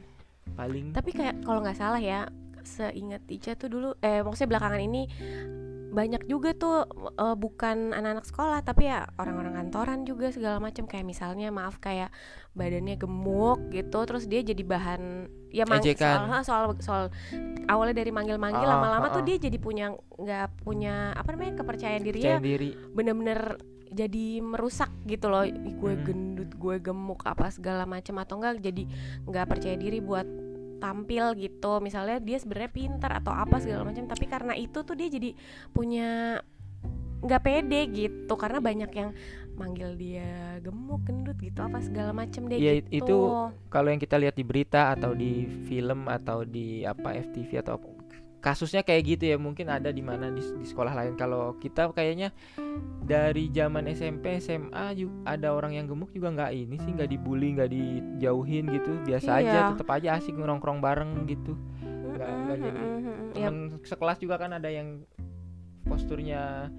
paling 0.54 0.86
tapi 0.92 1.10
kayak 1.12 1.40
kalau 1.42 1.64
nggak 1.64 1.80
salah 1.80 1.98
ya 1.98 2.28
seingat 2.62 3.24
Ica 3.26 3.56
tuh 3.56 3.72
dulu 3.72 3.90
eh 3.98 4.22
maksudnya 4.22 4.52
belakangan 4.52 4.82
ini 4.84 5.02
banyak 5.92 6.24
juga 6.26 6.56
tuh 6.56 6.88
eh, 7.14 7.36
bukan 7.36 7.92
anak-anak 7.92 8.24
sekolah 8.24 8.60
tapi 8.62 8.88
ya 8.88 9.04
orang-orang 9.16 9.54
kantoran 9.54 10.00
juga 10.02 10.32
segala 10.32 10.58
macam 10.58 10.88
kayak 10.88 11.04
misalnya 11.04 11.52
maaf 11.52 11.78
kayak 11.78 12.10
badannya 12.52 12.96
gemuk 12.96 13.68
gitu 13.70 14.00
terus 14.02 14.24
dia 14.26 14.40
jadi 14.40 14.60
bahan 14.62 15.02
ya 15.50 15.68
mang- 15.68 15.84
Ejekan. 15.84 16.32
soal, 16.32 16.44
soal 16.44 16.64
soal 16.80 17.04
awalnya 17.68 18.00
dari 18.00 18.10
manggil-manggil 18.10 18.64
Ah, 18.64 18.80
lama-lama 18.80 19.08
ah, 19.08 19.14
tuh 19.14 19.22
ah. 19.22 19.28
dia 19.28 19.38
jadi 19.38 19.58
punya 19.58 19.86
nggak 19.94 20.64
punya 20.64 21.12
apa 21.12 21.28
namanya 21.30 21.60
kepercayaan 21.60 22.02
percaya 22.02 22.34
dirinya 22.34 22.38
diri 22.40 22.70
bener-bener 22.92 23.60
jadi 23.92 24.40
merusak 24.40 24.88
gitu 25.04 25.28
loh 25.28 25.44
gue 25.44 25.94
Mm. 25.94 26.04
gendut 26.08 26.52
gue 26.56 26.76
gemuk 26.80 27.28
apa 27.28 27.52
segala 27.52 27.84
macam 27.84 28.16
atau 28.18 28.40
enggak 28.40 28.64
jadi 28.64 28.84
nggak 29.28 29.46
percaya 29.46 29.76
diri 29.76 30.00
buat 30.00 30.24
tampil 30.82 31.38
gitu. 31.38 31.78
Misalnya 31.78 32.18
dia 32.18 32.42
sebenarnya 32.42 32.74
pintar 32.74 33.12
atau 33.22 33.32
apa 33.32 33.62
segala 33.62 33.86
macam 33.86 34.10
tapi 34.10 34.26
karena 34.26 34.58
itu 34.58 34.82
tuh 34.82 34.98
dia 34.98 35.08
jadi 35.08 35.38
punya 35.70 36.42
nggak 37.22 37.42
pede 37.46 37.82
gitu 37.94 38.34
karena 38.34 38.58
banyak 38.58 38.92
yang 38.98 39.14
manggil 39.54 39.94
dia 39.94 40.58
gemuk 40.66 41.06
gendut 41.06 41.38
gitu 41.38 41.62
apa 41.62 41.78
segala 41.86 42.18
macam 42.18 42.50
deh 42.50 42.58
Iya, 42.58 42.82
gitu. 42.82 42.98
itu 42.98 43.18
kalau 43.70 43.94
yang 43.94 44.02
kita 44.02 44.18
lihat 44.18 44.34
di 44.34 44.42
berita 44.42 44.90
atau 44.90 45.14
di 45.14 45.46
film 45.70 46.10
atau 46.10 46.42
di 46.42 46.82
apa 46.82 47.14
FTV 47.14 47.62
atau 47.62 47.78
kasusnya 48.42 48.82
kayak 48.82 49.04
gitu 49.08 49.24
ya 49.30 49.38
mungkin 49.38 49.70
ada 49.70 49.88
di 49.88 50.02
mana 50.02 50.28
di, 50.28 50.42
di 50.42 50.66
sekolah 50.66 50.92
lain. 50.92 51.14
Kalau 51.14 51.56
kita 51.56 51.94
kayaknya 51.94 52.34
dari 53.02 53.48
zaman 53.48 53.86
SMP 53.88 54.42
SMA 54.42 54.98
juga 54.98 55.14
ada 55.30 55.54
orang 55.54 55.74
yang 55.74 55.86
gemuk 55.86 56.10
juga 56.10 56.34
nggak 56.34 56.52
ini 56.52 56.76
sih 56.76 56.92
nggak 56.92 57.06
dibully 57.08 57.54
nggak 57.54 57.70
dijauhin 57.70 58.66
gitu. 58.68 58.92
Biasa 59.04 59.30
aja 59.38 59.46
Iya. 59.46 59.70
tetap 59.72 59.90
aja 59.92 60.10
asik 60.18 60.34
nongkrong 60.34 60.82
bareng 60.82 61.26
gitu. 61.26 61.54
Nggak- 61.86 62.34
nggak 62.36 62.58
jadi. 62.60 62.80
mm-mm, 62.82 63.00
mm-mm. 63.00 63.30
Ya, 63.32 63.48
temen 63.48 63.56
sekelas 63.84 64.18
juga 64.18 64.36
kan 64.36 64.52
ada 64.52 64.68
yang 64.68 65.06
posturnya 65.84 66.70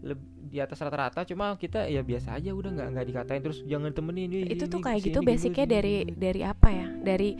leb- 0.00 0.28
di 0.46 0.60
atas 0.60 0.78
rata-rata. 0.78 1.24
Cuma 1.24 1.56
kita 1.56 1.84
ya 1.86 2.00
biasa 2.00 2.36
aja 2.36 2.52
udah 2.52 2.70
nggak 2.70 2.88
nggak 2.92 3.06
dikatain. 3.06 3.42
Terus 3.42 3.58
jangan 3.64 3.90
temenin 3.90 4.30
ini, 4.30 4.46
itu 4.46 4.64
tuh 4.66 4.78
kayak 4.78 5.00
gitu 5.02 5.20
basicnya 5.20 5.66
dari 5.66 6.06
dari 6.06 6.40
apa 6.40 6.68
ya? 6.68 6.86
Dari 6.92 7.30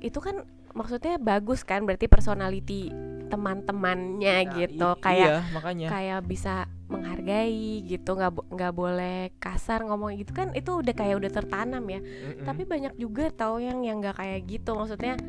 itu 0.00 0.18
kan 0.18 0.42
maksudnya 0.72 1.18
bagus 1.18 1.60
kan 1.62 1.82
berarti 1.82 2.06
personality 2.06 2.92
teman-temannya 3.28 4.36
Nah, 4.44 4.54
gitu. 4.56 4.88
kayak 4.98 5.28
iya, 5.28 5.36
makanya. 5.52 5.88
kayak 5.92 6.20
bisa 6.24 6.54
menghargai 6.88 7.84
gitu 7.84 8.16
nggak 8.16 8.32
nggak 8.48 8.72
boleh 8.72 9.28
kasar 9.36 9.84
ngomong 9.84 10.16
gitu 10.16 10.32
kan 10.32 10.50
itu 10.56 10.80
udah 10.80 10.94
kayak 10.96 11.20
udah 11.20 11.30
tertanam 11.30 11.84
ya. 11.86 12.00
Mm-mm. 12.00 12.48
tapi 12.48 12.64
banyak 12.64 12.96
juga 12.96 13.28
tau 13.28 13.60
yang 13.60 13.84
yang 13.84 14.00
nggak 14.00 14.16
kayak 14.16 14.40
gitu 14.48 14.72
maksudnya 14.72 15.20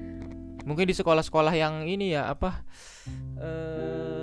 mungkin 0.63 0.87
di 0.87 0.95
sekolah-sekolah 0.95 1.53
yang 1.55 1.83
ini 1.83 2.15
ya 2.15 2.31
apa 2.31 2.63
eh 3.39 4.19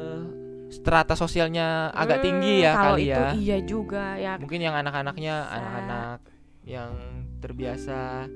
strata 0.70 1.14
sosialnya 1.16 1.90
agak 1.90 2.20
hmm, 2.20 2.26
tinggi 2.26 2.54
ya 2.62 2.72
kalau 2.74 2.96
kali 2.98 3.04
itu 3.08 3.22
ya. 3.22 3.30
iya 3.34 3.58
juga 3.64 4.04
ya. 4.18 4.32
Mungkin 4.36 4.60
yang 4.60 4.74
anak-anaknya 4.76 5.34
anak-anak 5.50 6.18
yang 6.66 6.92
terbiasa 7.40 8.26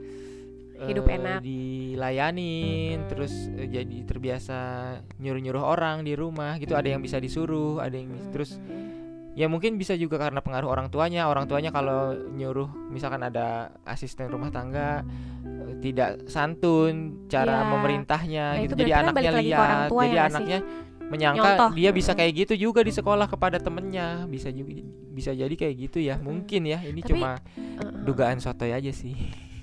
Hidup 0.82 1.04
eh, 1.04 1.16
enak. 1.16 1.38
dilayanin 1.40 3.04
terus 3.06 3.32
eh, 3.52 3.68
jadi 3.68 3.96
terbiasa 4.04 4.58
nyuruh-nyuruh 5.16 5.60
orang 5.60 6.00
di 6.00 6.14
rumah 6.14 6.56
gitu. 6.56 6.72
Ada 6.72 6.92
yang 6.92 7.00
bisa 7.00 7.16
disuruh 7.16 7.78
ada 7.78 7.92
yang 7.92 8.08
bis- 8.08 8.30
terus 8.30 8.50
ya 9.30 9.46
mungkin 9.46 9.76
bisa 9.76 9.94
juga 9.94 10.16
karena 10.16 10.40
pengaruh 10.40 10.66
orang 10.66 10.88
tuanya. 10.88 11.26
Orang 11.26 11.46
tuanya 11.46 11.68
kalau 11.68 12.12
nyuruh 12.14 12.68
misalkan 12.88 13.20
ada 13.20 13.70
asisten 13.84 14.26
rumah 14.26 14.48
tangga 14.48 15.04
eh, 15.42 15.76
tidak 15.80 16.26
santun 16.26 17.24
cara 17.26 17.60
Ya. 17.60 17.68
memerintahnya 17.68 18.44
Nah, 18.50 18.60
gitu. 18.62 18.74
itu 18.74 18.82
jadi 18.82 18.92
anaknya 18.98 19.30
lihat 19.36 19.88
jadi 19.90 20.08
ya 20.08 20.22
sih? 20.22 20.30
anaknya 20.32 20.58
menyangka 21.10 21.42
Nyontoh. 21.42 21.70
dia 21.74 21.90
bisa 21.90 22.14
kayak 22.14 22.32
gitu 22.38 22.70
juga 22.70 22.80
di 22.80 22.92
sekolah 22.94 23.26
kepada 23.26 23.58
temennya. 23.58 24.24
Bisa 24.24 24.48
juga 24.48 24.70
bisa 25.10 25.34
jadi 25.34 25.50
kayak 25.50 25.74
gitu 25.76 25.98
ya 25.98 26.16
mungkin 26.16 26.64
ya. 26.64 26.78
Ini 26.80 27.02
Tapi, 27.02 27.10
cuma 27.10 27.34
uh-uh. 27.36 28.06
dugaan 28.06 28.38
sotoy 28.38 28.70
aja 28.70 28.88
sih 28.90 29.18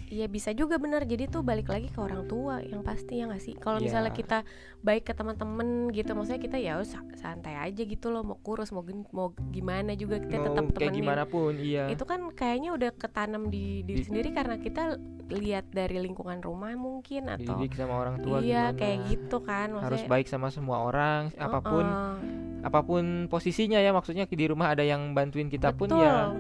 Iya 0.08 0.32
bisa 0.32 0.56
juga 0.56 0.80
bener 0.80 1.04
Jadi 1.04 1.28
tuh 1.28 1.44
balik 1.44 1.68
lagi 1.68 1.92
ke 1.92 2.00
orang 2.00 2.24
tua 2.32 2.64
yang 2.64 2.80
pasti 2.80 3.20
ya 3.20 3.28
nggak 3.28 3.44
sih 3.44 3.54
Kalau 3.60 3.84
misalnya 3.84 4.16
Iya. 4.16 4.20
kita 4.24 4.38
baik 4.80 5.04
ke 5.04 5.14
teman-teman 5.14 5.92
gitu 5.92 6.16
Maksudnya 6.16 6.42
kita 6.42 6.58
ya 6.58 6.80
santai 7.20 7.60
aja 7.60 7.84
gitu 7.84 8.08
loh 8.08 8.24
Mau 8.24 8.40
kurus 8.40 8.72
mau 8.72 8.88
mau 9.12 9.36
gimana 9.52 10.00
juga 10.00 10.24
kita 10.24 10.48
tetap 10.48 10.64
mau 10.64 10.72
kayak 10.72 10.96
temenin 10.96 11.04
gimana 11.04 11.24
pun 11.28 11.54
iya 11.60 11.92
Itu 11.92 12.08
kan 12.08 12.24
kayaknya 12.32 12.72
udah 12.72 12.90
ketanam 12.96 13.52
di 13.52 13.84
diri 13.84 14.00
Di- 14.00 14.08
sendiri 14.08 14.30
Karena 14.32 14.56
kita 14.56 14.96
lihat 15.28 15.68
dari 15.76 16.00
lingkungan 16.00 16.40
rumah 16.40 16.72
mungkin 16.80 17.28
Atau 17.28 17.60
dididik 17.60 17.76
sama 17.76 18.00
orang 18.00 18.24
tua 18.24 18.40
Iya 18.40 18.72
gimana 18.72 18.80
kayak 18.80 18.98
gitu 19.12 19.38
kan 19.44 19.68
harus 19.76 20.08
Maksudnya 20.08 20.12
baik 20.16 20.28
sama 20.32 20.48
semua 20.48 20.78
orang 20.88 21.36
apa 21.36 21.60
pun 21.60 21.84
uh-uh. 21.84 22.16
apa 22.64 22.80
pun 22.84 23.28
posisinya 23.28 23.78
ya 23.84 23.92
maksudnya 23.92 24.26
di 24.26 24.46
rumah 24.48 24.72
ada 24.74 24.82
yang 24.88 25.12
bantuin 25.12 25.52
kita 25.52 25.76
pun 25.76 25.92
Betul. 25.92 26.04
ya 26.04 26.32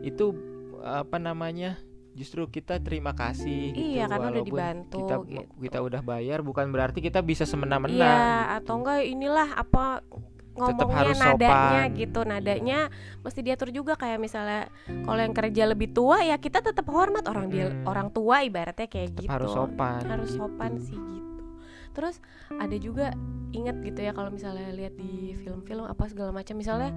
itu 0.00 0.32
apa 0.80 1.20
namanya 1.20 1.76
justru 2.20 2.44
kita 2.46 2.76
terima 2.78 3.10
kasih 3.12 3.72
gitu 3.72 3.96
Iya 3.96 4.04
karena 4.06 4.28
udah 4.30 4.44
dibantu 4.44 4.98
kita 5.00 5.14
gitu. 5.24 5.40
kita 5.58 5.78
udah 5.80 6.00
bayar 6.02 6.38
bukan 6.40 6.68
berarti 6.68 7.00
kita 7.00 7.20
bisa 7.20 7.42
semena-mena 7.42 7.88
Iya 7.90 8.12
gitu. 8.12 8.56
atau 8.60 8.74
enggak 8.76 9.00
inilah 9.02 9.48
apa 9.54 10.04
Tetap 10.50 10.82
ngomongnya 10.82 10.98
harus 11.00 11.16
nadanya 11.16 11.56
sopan. 11.80 11.96
gitu 11.96 12.20
nadanya 12.22 12.78
mesti 13.18 13.40
diatur 13.40 13.68
juga 13.70 13.92
kayak 13.94 14.18
misalnya 14.18 14.68
kalau 15.00 15.16
yang 15.16 15.32
kerja 15.32 15.62
lebih 15.64 15.88
tua 15.90 16.20
ya 16.20 16.36
kita 16.36 16.60
tetap 16.60 16.84
hormat 16.86 17.24
orang 17.24 17.48
dia 17.48 17.70
Mm. 17.70 17.86
orang 17.86 18.08
tua 18.10 18.42
ibaratnya 18.42 18.84
kayak 18.84 19.08
Tetap 19.10 19.22
gitu 19.22 19.30
harus 19.32 19.50
sopan 19.50 20.00
harus 20.04 20.28
gitu. 20.28 20.38
sopan 20.38 20.72
sih 20.76 20.98
gitu 20.98 21.42
terus 21.90 22.16
ada 22.52 22.76
juga 22.76 23.14
ingat 23.50 23.80
gitu 23.80 24.00
ya 24.00 24.12
kalau 24.12 24.28
misalnya 24.28 24.68
lihat 24.70 24.94
di 24.94 25.32
film-film 25.34 25.86
apa 25.86 26.04
segala 26.06 26.30
macam 26.30 26.54
misalnya 26.54 26.92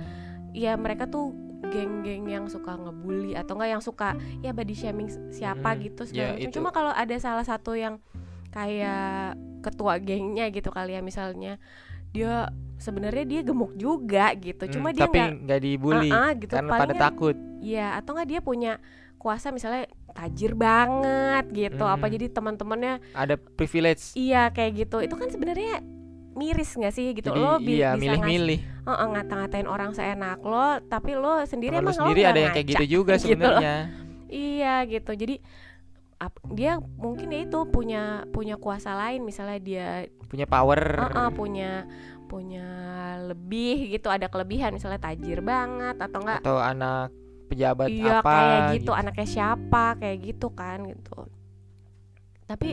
ya 0.53 0.73
mereka 0.75 1.05
tuh 1.05 1.33
geng-geng 1.65 2.25
yang 2.25 2.45
suka 2.45 2.75
ngebully 2.75 3.33
atau 3.33 3.55
enggak 3.55 3.71
yang 3.71 3.81
suka 3.81 4.13
ya 4.39 4.51
body 4.51 4.73
shaming 4.73 5.09
siapa 5.29 5.73
Mm, 5.73 5.79
gitu 5.81 6.01
ya, 6.03 6.07
segala 6.07 6.33
itu. 6.37 6.53
cuma 6.53 6.69
kalau 6.69 6.91
ada 6.91 7.15
salah 7.17 7.41
satu 7.41 7.73
yang 7.73 7.97
kayak 8.49 9.33
ketua 9.61 9.97
gengnya 9.97 10.47
gitu 10.47 10.69
kali 10.69 10.93
ya 10.93 11.01
misalnya 11.01 11.57
dia 12.09 12.51
sebenarnya 12.77 13.25
dia 13.25 13.41
gemuk 13.41 13.73
juga 13.73 14.35
gitu 14.35 14.61
Hmm, 14.61 14.71
cuma 14.71 14.89
dia 14.91 15.03
tapi 15.03 15.17
nggak 15.39 15.59
dibully 15.59 16.09
Ah, 16.09 16.19
ah, 16.19 16.31
gitu. 16.35 16.53
karena 16.53 16.69
pada 16.69 16.83
Palingan- 16.85 17.01
takut. 17.01 17.35
Ya 17.59 17.87
atau 17.95 18.11
enggak 18.13 18.29
dia 18.29 18.39
punya 18.39 18.73
kuasa 19.15 19.49
misalnya 19.49 19.87
tajir 20.11 20.53
banget 20.53 21.45
gitu 21.49 21.83
apa 21.83 22.05
Mm. 22.05 22.11
jadi 22.11 22.25
teman-temannya 22.29 22.93
ada 23.13 23.33
privilege. 23.35 24.13
Iya 24.13 24.51
kayak 24.51 24.71
gitu. 24.77 24.99
Itu 24.99 25.15
kan 25.15 25.31
sebenarnya 25.31 25.79
miris 26.33 26.73
nggak 26.73 26.91
sih 26.91 27.13
gitu? 27.13 27.29
Jadi 27.29 27.39
lo 27.39 27.53
bi- 27.57 27.77
iya 27.77 27.93
bisa 27.93 28.01
milih-milih. 28.03 28.59
Ngas- 28.59 28.71
Heeh, 28.83 29.07
ngata-ngatain 29.09 29.67
orang 29.67 29.91
seenak 29.91 30.39
lo 30.39 30.67
tapi 30.83 31.11
lo 31.13 31.39
sendiri 31.43 31.73
teman 31.73 31.83
emang 31.85 31.95
sendiri 31.95 32.21
lo 32.21 32.27
ada 32.27 32.39
yang 32.39 32.51
kayak 32.51 32.67
gitu 32.69 32.85
juga 32.91 33.13
gitu 33.15 33.23
sebenarnya. 33.29 33.75
Iya 34.27 34.75
gitu. 34.85 35.11
Jadi 35.13 35.35
ap- 36.17 36.45
dia 36.49 36.71
mungkin 36.79 37.27
ya 37.27 37.39
itu 37.41 37.59
punya 37.65 38.03
punya 38.27 38.55
kuasa 38.55 38.93
lain 38.93 39.21
misalnya 39.21 39.57
dia 39.57 39.87
punya 40.25 40.45
power. 40.45 40.81
Heeh, 40.99 41.29
punya 41.31 41.71
punya 42.25 42.65
lebih 43.23 43.93
gitu 43.93 44.09
ada 44.09 44.25
kelebihan 44.25 44.73
misalnya 44.73 44.97
tajir 44.99 45.39
banget 45.39 45.95
atau 45.95 46.17
enggak 46.17 46.41
atau 46.41 46.57
anak 46.57 47.13
pejabat 47.45 47.85
iya 47.85 48.17
apa 48.17 48.33
kayak 48.33 48.61
gitu. 48.73 48.91
anaknya 48.91 49.27
siapa 49.29 49.85
kayak 49.95 50.17
gitu 50.23 50.47
kan 50.49 50.81
gitu. 50.83 51.29
Tapi 52.43 52.69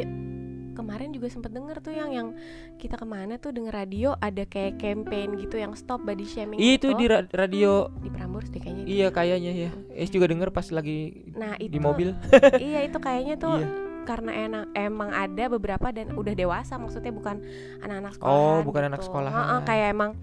kemarin 0.80 1.08
juga 1.10 1.28
sempet 1.28 1.50
denger 1.50 1.76
tuh 1.78 1.92
yang 1.92 2.10
yang 2.10 2.28
kita 2.74 2.94
ke 2.94 3.04
mana 3.04 3.36
tuh 3.36 3.50
denger 3.50 3.70
radio 3.74 4.16
ada 4.16 4.42
kayak 4.42 4.76
campaign 4.76 5.36
gitu 5.36 5.54
yang 5.54 5.72
stop 5.72 6.00
body 6.00 6.24
shaming 6.24 6.56
itu 6.56 6.80
gitu. 6.82 6.96
di 6.96 7.06
ra- 7.06 7.28
radio 7.28 7.92
di 7.96 8.08
Prambors 8.08 8.48
deh 8.48 8.58
kayaknya 8.58 8.82
itu. 8.82 8.90
iya 8.90 9.08
kayaknya 9.08 9.52
ya 9.54 9.70
Es 9.92 10.08
juga 10.08 10.26
denger 10.26 10.48
pas 10.48 10.66
lagi 10.66 11.28
nah 11.32 11.54
itu 11.54 11.68
di 11.68 11.78
mobil 11.78 12.16
iya 12.62 12.82
itu 12.82 12.96
kayaknya 12.96 13.36
tuh 13.36 13.56
Iya. 13.56 13.68
karena 14.02 14.32
enak 14.34 14.64
emang 14.74 15.10
ada 15.10 15.44
beberapa 15.48 15.88
dan 15.88 16.12
udah 16.12 16.32
dewasa 16.32 16.74
maksudnya 16.74 17.10
bukan 17.10 17.44
anak-anak 17.78 18.16
sekolah 18.16 18.32
Oh, 18.32 18.58
bukan 18.60 18.82
anak 18.86 19.00
sekolahan. 19.00 19.60
kayak 19.62 19.92
emang 19.92 20.16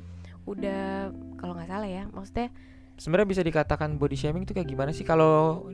udah 0.43 1.13
kalau 1.35 1.53
nggak 1.53 1.69
salah 1.69 1.85
ya 1.85 2.03
maksudnya 2.09 2.49
sebenarnya 2.95 3.29
bisa 3.29 3.41
dikatakan 3.41 3.95
body 3.95 4.17
shaming 4.17 4.41
itu 4.41 4.51
kayak 4.51 4.65
gimana 4.65 4.89
sih 4.89 5.03
kalau 5.03 5.69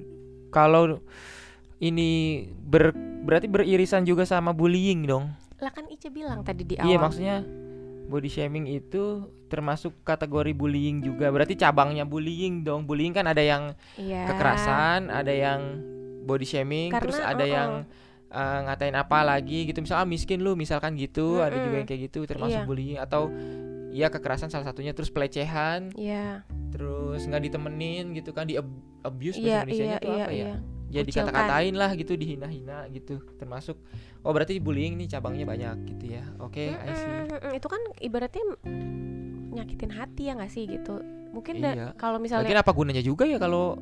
kalau 0.49 0.99
ini 1.83 2.11
ber, 2.47 2.95
berarti 3.27 3.51
beririsan 3.51 4.07
juga 4.07 4.23
sama 4.23 4.55
bullying 4.55 5.03
dong? 5.03 5.27
Lah 5.59 5.71
kan 5.75 5.87
Ica 5.91 6.07
bilang 6.07 6.43
tadi 6.47 6.63
di 6.63 6.75
iya 6.79 6.95
awal. 6.95 7.11
maksudnya 7.11 7.43
body 8.03 8.29
shaming 8.31 8.67
itu 8.67 9.27
termasuk 9.47 9.91
kategori 10.07 10.55
bullying 10.55 11.03
juga. 11.03 11.27
Berarti 11.31 11.59
cabangnya 11.59 12.07
bullying 12.07 12.63
dong. 12.63 12.87
Bullying 12.87 13.11
kan 13.11 13.27
ada 13.27 13.43
yang 13.43 13.75
Iya. 13.99 14.31
kekerasan 14.31 15.11
ada 15.11 15.31
yang 15.31 15.61
body 16.23 16.47
shaming 16.47 16.89
Karena, 16.91 17.03
terus 17.03 17.19
ada 17.19 17.43
uh-uh. 17.43 17.51
yang 17.51 17.71
uh, 18.31 18.59
ngatain 18.67 18.95
apa 18.95 19.19
lagi 19.23 19.67
gitu. 19.67 19.83
Misal 19.83 20.03
ah, 20.03 20.07
miskin 20.07 20.39
lu 20.39 20.55
misalkan 20.55 20.95
gitu. 20.95 21.39
Ada 21.43 21.59
juga 21.63 21.75
yang 21.83 21.87
kayak 21.87 22.01
gitu 22.11 22.23
termasuk 22.27 22.63
Iya. 22.63 22.67
bullying. 22.67 22.97
Atau 22.99 23.31
ya 23.93 24.09
kekerasan 24.09 24.49
salah 24.49 24.67
satunya 24.67 24.91
terus 24.91 25.13
pelecehan. 25.13 25.93
Iya, 25.93 26.41
terus 26.73 27.23
nggak 27.29 27.43
ditemenin 27.45 28.17
gitu 28.17 28.33
kan 28.33 28.49
di 28.49 28.57
ab- 28.57 28.83
abuse 29.05 29.37
iya, 29.37 29.61
bahasa 29.61 29.69
Indonesia 29.69 29.85
iya, 29.85 29.97
tuh 30.01 30.09
iya, 30.11 30.25
apa 30.25 30.31
ya? 30.33 30.37
iya. 30.49 30.55
Ya 30.93 31.01
dikata-katain 31.03 31.73
lah 31.73 31.91
gitu 31.93 32.13
dihina-hina 32.13 32.85
gitu. 32.87 33.17
Termasuk 33.35 33.75
oh 34.21 34.29
berarti 34.29 34.57
bullying 34.57 34.93
nih 34.95 35.09
cabangnya 35.09 35.43
banyak 35.43 35.75
gitu 35.89 36.05
ya. 36.13 36.23
Oke 36.37 36.69
I 36.69 36.93
see. 36.93 37.03
Mm-mm, 37.03 37.25
mm-mm. 37.33 37.51
Itu 37.57 37.67
kan 37.67 37.81
ibaratnya 37.99 38.43
nyakitin 39.53 39.91
hati 39.91 40.21
ya 40.29 40.33
nggak 40.33 40.49
sih 40.49 40.63
gitu. 40.65 41.01
Mungkin 41.33 41.59
da- 41.59 41.73
Iya. 41.73 41.87
kalau 41.95 42.17
misalnya 42.17 42.53
apa 42.55 42.71
gunanya 42.71 43.01
juga 43.01 43.25
ya 43.25 43.37
kalau 43.37 43.77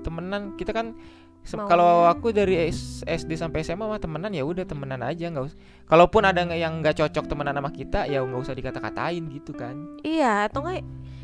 temenan? 0.00 0.56
Kita 0.56 0.72
kan 0.72 0.96
se- 1.40 1.60
kalau 1.60 2.08
aku 2.08 2.32
dari 2.32 2.72
SD 3.02 3.30
sampai 3.34 3.60
SMA 3.60 3.84
mah 3.84 4.00
temenan 4.00 4.32
ya 4.32 4.40
udah 4.42 4.64
temenan 4.64 5.00
aja 5.00 5.28
nggak 5.28 5.44
usah 5.44 5.58
kalaupun 5.84 6.24
ada 6.24 6.40
yang 6.48 6.80
nggak 6.80 6.96
cocok 6.98 7.24
temenan 7.26 7.52
sama 7.54 7.68
kita 7.68 8.08
ya 8.08 8.20
nggak 8.20 8.40
usah 8.40 8.56
dikata-katain 8.56 9.24
gitu 9.30 9.52
kan. 9.52 9.76
Iya 10.00 10.48
atau 10.48 10.64
enggak 10.64 10.80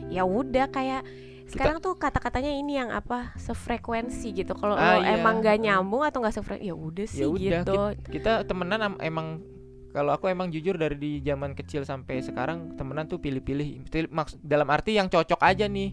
ya 0.09 0.23
udah 0.23 0.67
kayak 0.69 1.03
sekarang 1.51 1.77
tuh 1.79 1.95
kata-katanya 1.95 2.53
ini 2.53 2.73
yang 2.75 2.91
apa 2.91 3.35
sefrekuensi 3.35 4.33
gitu. 4.33 4.53
Kalau 4.53 4.73
Ah, 4.73 4.99
iya. 4.99 5.17
emang 5.17 5.39
nggak 5.39 5.59
nyambung 5.59 6.03
atau 6.03 6.19
nggak 6.19 6.35
sefrekuensi 6.35 6.65
ya 6.65 6.75
udah 6.75 7.07
sih 7.07 7.21
ya 7.21 7.27
udah 7.27 7.61
gitu. 7.63 7.75
kit- 7.97 8.11
kita 8.17 8.33
temenan 8.45 8.81
emang 8.99 9.43
kalau 9.91 10.11
aku 10.11 10.27
emang 10.27 10.49
jujur 10.49 10.75
dari 10.75 10.95
di 10.95 11.19
zaman 11.19 11.51
kecil 11.53 11.83
sampai 11.83 12.23
sekarang 12.23 12.75
temenan 12.75 13.05
tuh 13.05 13.19
pilih-pilih 13.19 13.83
Til- 13.85 14.07
maks 14.09 14.39
dalam 14.39 14.67
arti 14.67 14.95
yang 14.95 15.07
cocok 15.07 15.41
aja 15.41 15.67
nih 15.67 15.91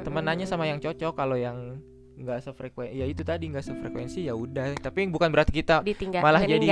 temenannya 0.00 0.44
sama 0.44 0.64
yang 0.64 0.78
cocok 0.78 1.12
kalau 1.12 1.36
yang 1.36 1.76
nggak 2.16 2.40
sefrekuensi 2.42 2.96
ya 2.96 3.04
itu 3.04 3.20
tadi 3.20 3.44
nggak 3.52 3.60
sefrekuensi 3.60 4.24
ya 4.24 4.32
udah 4.32 4.72
tapi 4.80 5.04
bukan 5.06 5.28
berarti 5.28 5.52
kita 5.52 5.84
ditinggal 5.84 6.24
malah 6.24 6.40
jadi 6.40 6.64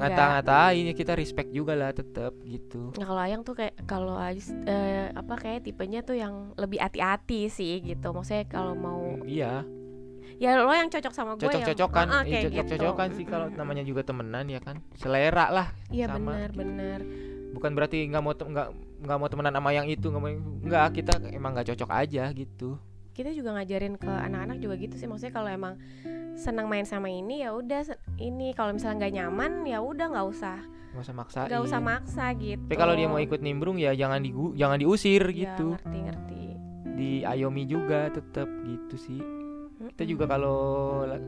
ngata-ngatain 0.00 0.84
ya 0.88 0.94
kita 0.96 1.12
respect 1.12 1.52
juga 1.52 1.76
lah 1.76 1.92
tetap 1.92 2.32
gitu 2.42 2.96
Nah 2.96 3.04
kalau 3.04 3.20
Ayang 3.20 3.44
tuh 3.44 3.52
kayak 3.52 3.76
kalau 3.84 4.16
eh, 4.16 5.12
apa 5.12 5.34
kayak 5.36 5.68
tipenya 5.68 6.00
tuh 6.00 6.16
yang 6.16 6.56
lebih 6.56 6.80
hati-hati 6.80 7.52
sih 7.52 7.84
gitu. 7.84 8.16
Maksudnya 8.16 8.48
kalau 8.48 8.72
mau 8.72 8.96
Hmm, 8.98 9.28
iya 9.28 9.62
ya 10.38 10.54
lo 10.54 10.70
yang 10.70 10.86
cocok 10.86 11.12
sama 11.12 11.34
gue 11.34 11.42
cocok-cocokan 11.42 12.06
yang, 12.06 12.14
Ah, 12.14 12.18
ah, 12.18 12.22
iya, 12.22 12.30
kayak 12.30 12.42
gitu. 12.46 12.58
cocok-cocokan 12.62 13.08
sih 13.18 13.24
kalau 13.26 13.46
namanya 13.50 13.82
juga 13.82 14.06
temenan 14.06 14.46
ya 14.46 14.60
kan 14.62 14.78
selera 14.94 15.50
lah 15.50 15.66
Iya 15.90 16.06
benar 16.08 16.48
gitu. 16.48 16.58
benar. 16.62 17.00
bukan 17.48 17.70
berarti 17.74 17.98
nggak 18.06 18.22
mau 18.22 18.32
nggak 18.36 18.68
nggak 19.02 19.18
mau 19.18 19.28
temenan 19.28 19.54
sama 19.58 19.70
yang 19.74 19.86
itu 19.90 20.06
nggak 20.06 20.22
mau 20.22 20.30
nggak 20.62 20.86
kita 20.94 21.12
emang 21.34 21.50
nggak 21.58 21.74
cocok 21.74 21.90
aja 21.90 22.24
gitu 22.30 22.78
Kita 23.18 23.34
juga 23.34 23.50
ngajarin 23.52 23.98
ke 23.98 24.06
anak-anak 24.06 24.62
juga 24.62 24.78
gitu 24.78 24.94
sih. 24.94 25.04
Maksudnya 25.04 25.34
kalau 25.34 25.50
emang 25.50 25.74
senang 26.38 26.70
main 26.70 26.86
sama 26.86 27.10
ini 27.10 27.42
ya 27.42 27.50
udah 27.50 27.82
ini 28.16 28.54
kalau 28.54 28.70
misalnya 28.70 29.02
nggak 29.02 29.14
nyaman 29.16 29.52
ya 29.66 29.82
udah 29.82 30.06
nggak 30.06 30.26
usah 30.28 30.58
nggak 30.88 31.02
usah 31.02 31.14
maksain 31.14 31.46
nggak 31.50 31.62
usah 31.62 31.80
maksa 31.82 32.26
gitu. 32.32 32.62
tapi 32.62 32.76
kalau 32.76 32.94
dia 32.94 33.06
mau 33.06 33.18
ikut 33.18 33.38
nimbrung 33.38 33.74
ya 33.74 33.90
jangan 33.92 34.22
digu 34.22 34.54
jangan 34.54 34.78
diusir 34.78 35.20
Ya, 35.28 35.50
gitu 35.50 35.74
ngerti 35.74 35.98
ngerti. 36.00 36.40
diayomi 36.94 37.66
juga 37.66 38.06
tetap 38.08 38.46
gitu 38.64 38.94
sih 38.96 39.20
kita 39.92 40.06
juga 40.06 40.24
kalau 40.28 40.58
la- 41.04 41.22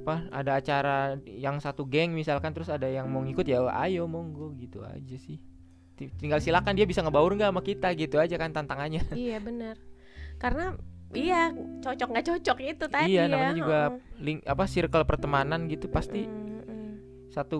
apa 0.00 0.14
ada 0.32 0.52
acara 0.56 0.96
yang 1.24 1.56
satu 1.56 1.86
geng 1.86 2.10
misalkan 2.10 2.50
terus 2.50 2.68
ada 2.68 2.86
yang 2.86 3.06
mau 3.06 3.22
ngikut 3.22 3.46
ya 3.46 3.62
ayo 3.80 4.04
monggo 4.04 4.50
gitu 4.56 4.82
aja 4.82 5.16
sih 5.16 5.38
Ti- 5.94 6.10
tinggal 6.16 6.42
silakan 6.42 6.74
dia 6.74 6.84
bisa 6.84 7.00
ngebaur 7.00 7.30
nggak 7.30 7.50
sama 7.50 7.62
kita 7.62 7.88
gitu 7.94 8.18
aja 8.18 8.34
kan 8.34 8.50
tantangannya 8.50 9.06
Iya 9.12 9.38
benar. 9.38 9.78
Karena 10.36 10.74
iya 11.12 11.50
cocok 11.80 12.08
nggak 12.08 12.26
cocok 12.26 12.58
itu 12.60 12.84
tadi 12.86 13.10
Iya, 13.10 13.22
ya. 13.22 13.28
namanya 13.28 13.54
juga 13.54 13.80
link 14.16 14.38
apa 14.44 14.64
circle 14.64 15.02
pertemanan 15.02 15.66
gitu 15.66 15.86
pasti 15.86 16.22
Mm, 16.22 16.62
mm. 16.62 16.90
satu 17.28 17.58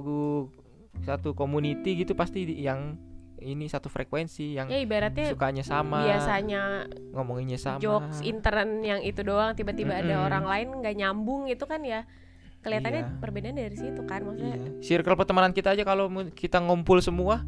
satu 1.01 1.33
community 1.33 1.99
gitu 1.99 2.13
pasti 2.13 2.45
yang 2.57 2.95
ini 3.39 3.65
satu 3.67 3.89
frekuensi 3.89 4.53
yang 4.53 4.69
Ya 4.69 4.79
ibaratnya 4.79 5.33
sukanya 5.33 5.65
sama 5.65 6.05
biasanya 6.05 6.85
ngomonginnya 7.11 7.57
sama 7.57 7.81
jokes 7.81 8.21
intern 8.21 8.85
yang 8.85 9.01
itu 9.01 9.23
doang 9.23 9.55
tiba-tiba 9.55 9.97
ada 9.97 10.13
Mm-mm. 10.15 10.27
orang 10.27 10.45
lain 10.45 10.69
nggak 10.79 10.95
nyambung 10.95 11.49
itu 11.49 11.65
kan 11.65 11.81
ya 11.81 12.05
kelihatannya 12.61 13.03
Iya. 13.03 13.17
perbedaan 13.17 13.57
dari 13.57 13.73
situ 13.73 14.05
kan 14.05 14.21
maksudnya 14.23 14.55
Iya. 14.55 14.71
Circle 14.85 15.17
pertemanan 15.17 15.51
kita 15.51 15.73
aja 15.73 15.83
kalau 15.83 16.07
kita 16.31 16.61
ngumpul 16.61 17.01
semua 17.01 17.41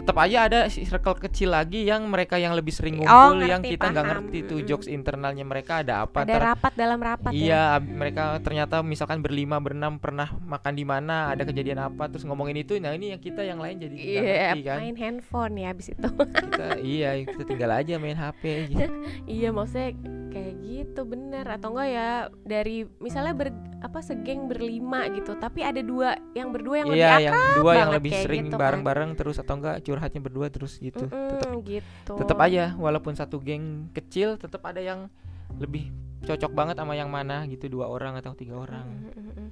tetap 0.00 0.16
aja 0.16 0.38
ada 0.42 0.58
circle 0.66 1.16
kecil 1.20 1.50
lagi 1.50 1.82
yang 1.82 2.02
mereka 2.04 2.34
yang 2.34 2.52
lebih 2.52 2.70
sering 2.70 2.98
Oh, 2.98 3.04
ngumpul 3.30 3.44
yang 3.44 3.60
ngerti, 3.60 3.74
kita 3.74 3.86
nggak 3.86 4.06
ngerti 4.06 4.38
tuh 4.44 4.58
jokes 4.62 4.86
internalnya 4.86 5.42
mereka 5.42 5.80
ada 5.80 6.02
apa 6.02 6.22
ada 6.22 6.32
ntar- 6.32 6.44
rapat 6.50 6.72
dalam 6.74 6.98
rapat 6.98 7.30
ya 7.30 7.38
Iya, 7.40 7.62
ab- 7.74 7.86
mereka 7.86 8.22
ternyata 8.38 8.80
misalkan 8.80 9.20
berlima 9.20 9.56
berenam 9.56 9.96
pernah 9.96 10.26
makan 10.40 10.72
di 10.72 10.82
mana, 10.82 11.28
ada 11.28 11.42
kejadian 11.42 11.80
apa, 11.82 12.06
terus 12.06 12.22
ngomongin 12.22 12.56
itu. 12.56 12.76
Nah 12.76 12.90
ini 12.90 13.10
yang 13.10 13.20
kita 13.20 13.40
yang 13.40 13.56
lain 13.56 13.76
jadi 13.78 13.94
Iya, 13.94 14.20
ngerti 14.50 14.60
kan. 14.62 14.76
main 14.80 14.96
handphone 14.96 15.54
ya 15.54 15.68
abis 15.70 15.86
itu 15.90 16.08
Kita 16.08 16.66
iya, 16.80 17.10
kita 17.20 17.42
tinggal 17.44 17.70
aja 17.72 17.94
main 17.96 18.14
HP. 18.14 18.42
Gitu. 18.68 18.88
iya 19.36 19.48
maksudnya 19.50 19.94
kayak 20.30 20.54
gitu 20.62 21.00
bener 21.04 21.42
atau 21.44 21.74
enggak 21.74 21.88
ya 21.90 22.10
dari 22.46 22.86
misalnya 23.02 23.34
ber 23.34 23.48
apa 23.80 23.98
segeng 24.00 24.46
berlima 24.46 25.10
gitu 25.10 25.34
tapi 25.34 25.66
ada 25.66 25.82
dua 25.82 26.14
yang 26.32 26.54
berdua 26.54 26.84
yang 26.84 26.88
lebih 26.92 27.02
Iya, 27.02 27.16
akrab 27.16 27.26
yang 27.26 27.56
dua 27.58 27.72
yang 27.74 27.90
lebih 27.90 28.12
sering 28.14 28.44
gitu 28.46 28.56
kan. 28.56 28.62
bareng-bareng 28.62 29.10
terus 29.18 29.36
atau 29.42 29.54
enggak 29.58 29.76
curhatnya 29.82 30.20
berdua 30.22 30.46
terus 30.48 30.78
gitu. 30.78 31.04
Tetap 31.10 31.50
Mm-mm, 31.50 31.66
gitu 31.66 32.14
tetap 32.14 32.38
aja 32.40 32.64
walaupun 32.78 33.12
satu 33.18 33.42
geng 33.42 33.90
kecil 33.90 34.38
tetap 34.38 34.62
ada 34.62 34.78
yang 34.78 35.10
lebih 35.58 35.90
cocok 36.22 36.52
banget 36.54 36.76
sama 36.78 36.94
yang 36.94 37.10
mana 37.10 37.42
gitu 37.50 37.66
dua 37.66 37.90
orang 37.90 38.14
atau 38.20 38.36
tiga 38.36 38.54
orang. 38.60 38.86
Mm, 38.86 39.10
mm, 39.10 39.32
mm. 39.34 39.48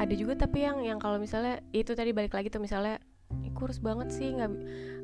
ada 0.00 0.14
juga 0.16 0.32
tapi 0.38 0.64
yang 0.64 0.80
yang 0.80 0.98
kalau 1.02 1.20
misalnya 1.20 1.60
itu 1.76 1.92
tadi 1.92 2.16
balik 2.16 2.32
lagi 2.32 2.48
tuh 2.48 2.62
misalnya 2.62 3.02
"Ih, 3.40 3.52
kurus 3.52 3.78
banget 3.78 4.10
sih 4.10 4.28
nggak 4.28 4.50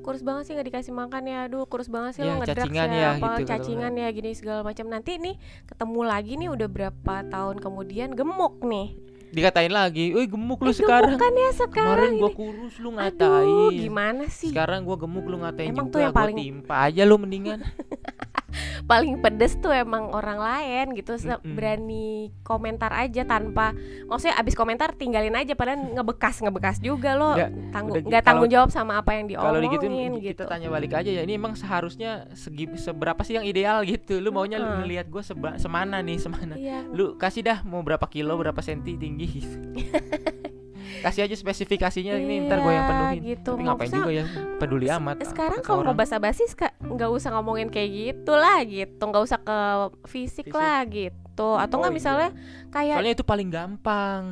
kurus 0.01 0.23
banget 0.23 0.43
sih 0.45 0.53
nggak 0.55 0.69
dikasih 0.69 0.93
makan 0.93 1.23
ya. 1.25 1.39
Aduh 1.45 1.65
kurus 1.65 1.87
banget 1.87 2.12
sih 2.15 2.23
Ya, 2.23 2.35
lo 2.35 2.43
cacingan 2.43 2.89
ya, 2.89 2.99
ya, 2.99 3.09
apa 3.17 3.29
gitu, 3.37 3.49
cacingan 3.49 3.93
ya 3.93 4.09
gini 4.09 4.31
segala 4.33 4.61
macam. 4.62 4.87
Nanti 4.87 5.17
nih 5.17 5.35
ketemu 5.65 6.01
lagi 6.03 6.33
nih 6.37 6.49
udah 6.49 6.69
berapa 6.69 7.15
tahun 7.25 7.57
kemudian 7.59 8.12
gemuk 8.12 8.62
nih. 8.62 8.89
Dikatain 9.27 9.69
lagi, 9.69 10.15
"Wih, 10.15 10.27
gemuk 10.27 10.62
lu 10.62 10.71
Eh, 10.71 10.77
sekarang." 10.77 11.19
gemuk 11.19 11.21
kan 11.21 11.33
ya 11.35 11.51
Kemarin 11.51 11.59
sekarang 11.59 12.12
gua 12.15 12.31
ini. 12.31 12.39
kurus 12.39 12.75
lu 12.79 12.89
aduh 12.89 12.95
ngatain. 12.95 13.73
gimana 13.77 14.25
sih? 14.29 14.49
Sekarang 14.49 14.81
gua 14.83 14.97
gemuk 14.97 15.27
lu 15.27 15.37
ngatain 15.39 15.69
Emang 15.69 15.87
juga, 15.87 15.93
tuh 15.93 16.01
yang 16.01 16.12
gua 16.12 16.21
paling- 16.23 16.39
timpa 16.39 16.75
aja 16.81 17.03
lu 17.03 17.17
mendingan. 17.19 17.59
paling 18.85 19.19
pedes 19.19 19.57
tuh 19.57 19.71
emang 19.71 20.09
orang 20.09 20.38
lain 20.38 20.87
gitu 20.95 21.16
Mm-mm. 21.16 21.53
berani 21.53 22.09
komentar 22.42 22.92
aja 22.92 23.23
tanpa 23.23 23.73
maksudnya 24.05 24.37
abis 24.37 24.53
komentar 24.53 24.92
tinggalin 24.92 25.35
aja 25.35 25.53
padahal 25.53 25.92
ngebekas 25.92 26.38
ngebekas 26.38 26.77
juga 26.79 27.12
lo 27.12 27.35
Nggak, 27.35 27.51
tanggung 27.71 27.97
nggak 28.03 28.23
tanggung 28.23 28.47
kalau- 28.47 28.55
jawab 28.57 28.71
sama 28.71 28.92
apa 28.97 29.11
yang 29.12 29.27
Kalau 29.29 29.59
diomongin 29.59 29.64
digituin 29.66 30.12
gitu 30.19 30.45
kita 30.45 30.45
tanya 30.47 30.69
balik 30.69 30.92
aja 30.92 31.11
ya, 31.11 31.23
ini 31.23 31.35
emang 31.35 31.53
seharusnya 31.53 32.29
segi 32.33 32.69
seberapa 32.77 33.19
sih 33.21 33.35
yang 33.35 33.45
ideal 33.45 33.83
gitu. 33.83 34.19
Lu 34.19 34.31
maunya 34.31 34.57
lu 34.57 34.64
Heeh. 34.64 34.79
ngelihat 34.81 35.07
gua 35.07 35.21
seba, 35.21 35.57
semana 35.57 35.99
nih, 35.99 36.16
semana. 36.16 36.55
iya 36.55 36.85
Lu 36.87 37.16
kasih 37.16 37.42
dah 37.42 37.59
mau 37.62 37.81
berapa 37.81 38.05
kilo, 38.07 38.37
berapa 38.37 38.61
senti 38.61 38.95
tinggi. 38.95 39.29
kasih 41.00 41.22
aja 41.22 41.35
spesifikasinya 41.35 42.14
ini 42.14 42.44
ntar 42.44 42.59
gue 42.59 42.68
yang 42.68 42.78
Iya, 42.78 42.90
penuhin. 42.90 43.20
gitu. 43.26 43.50
Tapi 43.50 43.62
ngapain 43.62 43.78
Maksudnya, 43.87 44.00
juga 44.00 44.12
ya 44.12 44.24
peduli 44.56 44.87
amat. 44.88 45.14
sekarang 45.22 45.61
kalau 45.61 45.82
mau 45.82 45.92
basa-basi 45.92 46.44
nggak 46.80 47.11
usah 47.11 47.30
ngomongin 47.32 47.66
kayak 47.66 47.90
gitu 47.90 48.32
lah 48.32 48.61
gitu 48.61 49.02
nggak 49.02 49.22
usah 49.22 49.38
ke 49.38 49.59
fisik, 50.06 50.46
Fisik. 50.46 50.52
lah 50.52 50.80
gitu 50.85 51.48
atau 51.52 51.74
Oh, 51.74 51.80
nggak 51.80 51.90
iya. 51.90 51.98
misalnya 51.98 52.28
kayak 52.68 52.96
Soalnya 52.96 53.14
itu 53.14 53.24
paling 53.24 53.48
gampang. 53.48 54.22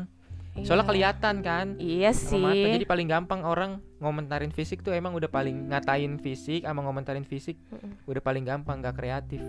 Soalnya 0.57 0.81
Iya. 0.81 0.91
kelihatan 0.93 1.35
kan. 1.41 1.67
iya 1.77 2.11
sama 2.11 2.49
mata. 2.49 2.55
sih 2.55 2.73
Jadi 2.73 2.87
paling 2.87 3.09
gampang 3.09 3.41
orang 3.43 3.71
ngomentarin 3.99 4.49
fisik 4.49 4.81
tuh 4.81 4.91
emang 4.91 5.11
udah 5.11 5.27
paling 5.27 5.67
ngatain 5.67 6.15
fisik 6.17 6.63
sama 6.63 6.81
ngomentarin 6.81 7.23
fisik 7.23 7.59
Mm-mm. 7.67 8.07
udah 8.07 8.21
paling 8.21 8.43
gampang 8.43 8.79
gak 8.79 8.95
kreatif. 8.95 9.43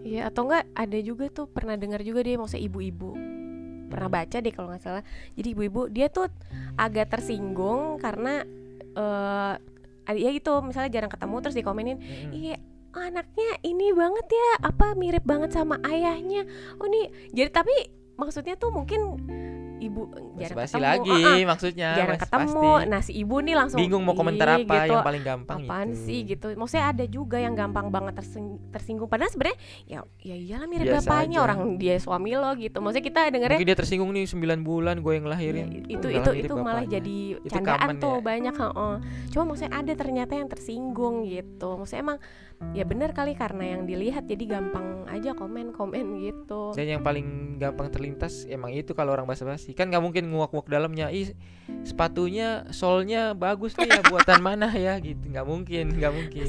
iya 0.00 0.26
atau 0.26 0.44
enggak 0.44 0.64
ada 0.72 0.98
juga 0.98 1.28
tuh 1.28 1.46
pernah 1.46 1.74
dengar 1.74 2.00
juga 2.00 2.20
dia 2.20 2.34
maksudnya 2.34 2.60
ibu-ibu 2.62 3.12
pernah 3.88 4.12
baca 4.12 4.36
deh 4.38 4.52
kalau 4.52 4.68
nggak 4.70 4.84
salah. 4.84 5.04
Jadi 5.34 5.56
ibu-ibu 5.56 5.88
dia 5.88 6.12
tuh 6.12 6.28
agak 6.76 7.08
tersinggung 7.18 7.96
karena 7.98 8.44
eh 8.94 9.54
ada 10.08 10.16
ya 10.16 10.32
gitu 10.32 10.64
misalnya 10.64 10.88
jarang 10.88 11.12
ketemu 11.12 11.36
terus 11.44 11.56
dikomenin 11.56 12.00
Mm-mm. 12.00 12.32
iya 12.32 12.56
anaknya 12.96 13.60
ini 13.60 13.92
banget 13.92 14.24
ya 14.32 14.50
apa 14.72 14.96
mirip 14.96 15.24
banget 15.24 15.52
sama 15.52 15.76
ayahnya. 15.84 16.48
Oh 16.80 16.88
nih 16.88 17.12
jadi 17.36 17.52
tapi 17.52 17.74
maksudnya 18.16 18.56
tuh 18.56 18.72
mungkin 18.72 19.20
ibu 19.80 20.02
jarang 20.34 20.56
Basa-basi 20.58 20.72
ketemu 20.72 20.84
lagi 20.84 21.10
Ah, 21.18 21.32
ah, 21.32 21.46
maksudnya 21.46 21.88
jarang 21.94 22.18
ketemu 22.18 22.46
pasti. 22.68 22.88
nah 22.88 23.00
si 23.00 23.12
ibu 23.14 23.36
nih 23.38 23.54
langsung 23.54 23.78
bingung 23.78 24.02
mau 24.02 24.12
komentar 24.12 24.48
apa 24.52 24.74
gitu. 24.76 24.92
yang 24.92 25.02
paling 25.02 25.22
gampang 25.22 25.58
apaan 25.62 25.88
gitu. 25.88 26.02
sih 26.02 26.18
gitu 26.24 26.46
maksudnya 26.52 26.84
ada 26.88 27.04
juga 27.06 27.36
yang 27.36 27.54
gampang 27.54 27.86
banget 27.88 28.14
tersing- 28.16 28.58
tersinggung 28.68 29.06
padahal 29.06 29.28
sebenarnya 29.28 29.58
ya 29.84 29.98
ya 30.18 30.36
iyalah 30.36 30.66
mirip 30.66 30.86
Biasa 30.88 31.04
bapaknya 31.04 31.36
aja. 31.36 31.44
orang 31.44 31.58
dia 31.76 31.94
suami 31.96 32.30
lo 32.32 32.50
gitu 32.54 32.78
maksudnya 32.78 33.04
kita 33.04 33.20
dengernya 33.28 33.56
mungkin 33.56 33.68
dia 33.68 33.78
tersinggung 33.78 34.10
nih 34.10 34.24
9 34.24 34.36
bulan 34.60 34.96
gue 34.98 35.12
yang 35.12 35.24
ya, 35.24 35.30
lahirin 35.30 35.66
itu 35.86 36.04
Udah 36.04 36.10
itu 36.12 36.30
mirip 36.32 36.44
itu 36.44 36.54
malah 36.56 36.84
jadi 36.84 37.18
Itu 37.38 37.50
candaan 37.52 37.94
tuh 37.96 38.14
ya. 38.14 38.24
banyak 38.24 38.54
heeh. 38.54 38.94
cuma 39.28 39.42
maksudnya 39.44 39.72
ada 39.72 39.92
ternyata 39.94 40.32
yang 40.32 40.48
tersinggung 40.48 41.24
gitu 41.24 41.68
maksudnya 41.74 42.02
emang 42.04 42.18
ya 42.74 42.82
bener 42.82 43.14
kali 43.14 43.32
karena 43.32 43.74
yang 43.74 43.86
dilihat 43.86 44.26
jadi 44.26 44.58
gampang 44.58 45.06
aja 45.08 45.32
komen 45.32 45.72
komen 45.72 46.20
gitu. 46.20 46.74
Dan 46.74 46.98
yang 46.98 47.02
paling 47.02 47.56
gampang 47.56 47.88
terlintas 47.88 48.44
emang 48.44 48.70
itu 48.70 48.92
kalau 48.92 49.14
orang 49.14 49.24
basa-basi. 49.24 49.72
Kan 49.72 49.88
nggak 49.88 50.02
mungkin 50.02 50.28
nguak-nguak 50.28 50.68
dalamnya. 50.68 51.08
Ih 51.08 51.32
sepatunya 51.82 52.66
solnya 52.70 53.32
bagus 53.32 53.72
nih 53.74 53.88
ya 53.88 54.00
buatan 54.04 54.40
mana 54.40 54.68
ya 54.70 54.98
gitu. 54.98 55.22
Nggak 55.22 55.46
mungkin 55.46 55.84
nggak 55.96 56.12
mungkin. 56.12 56.46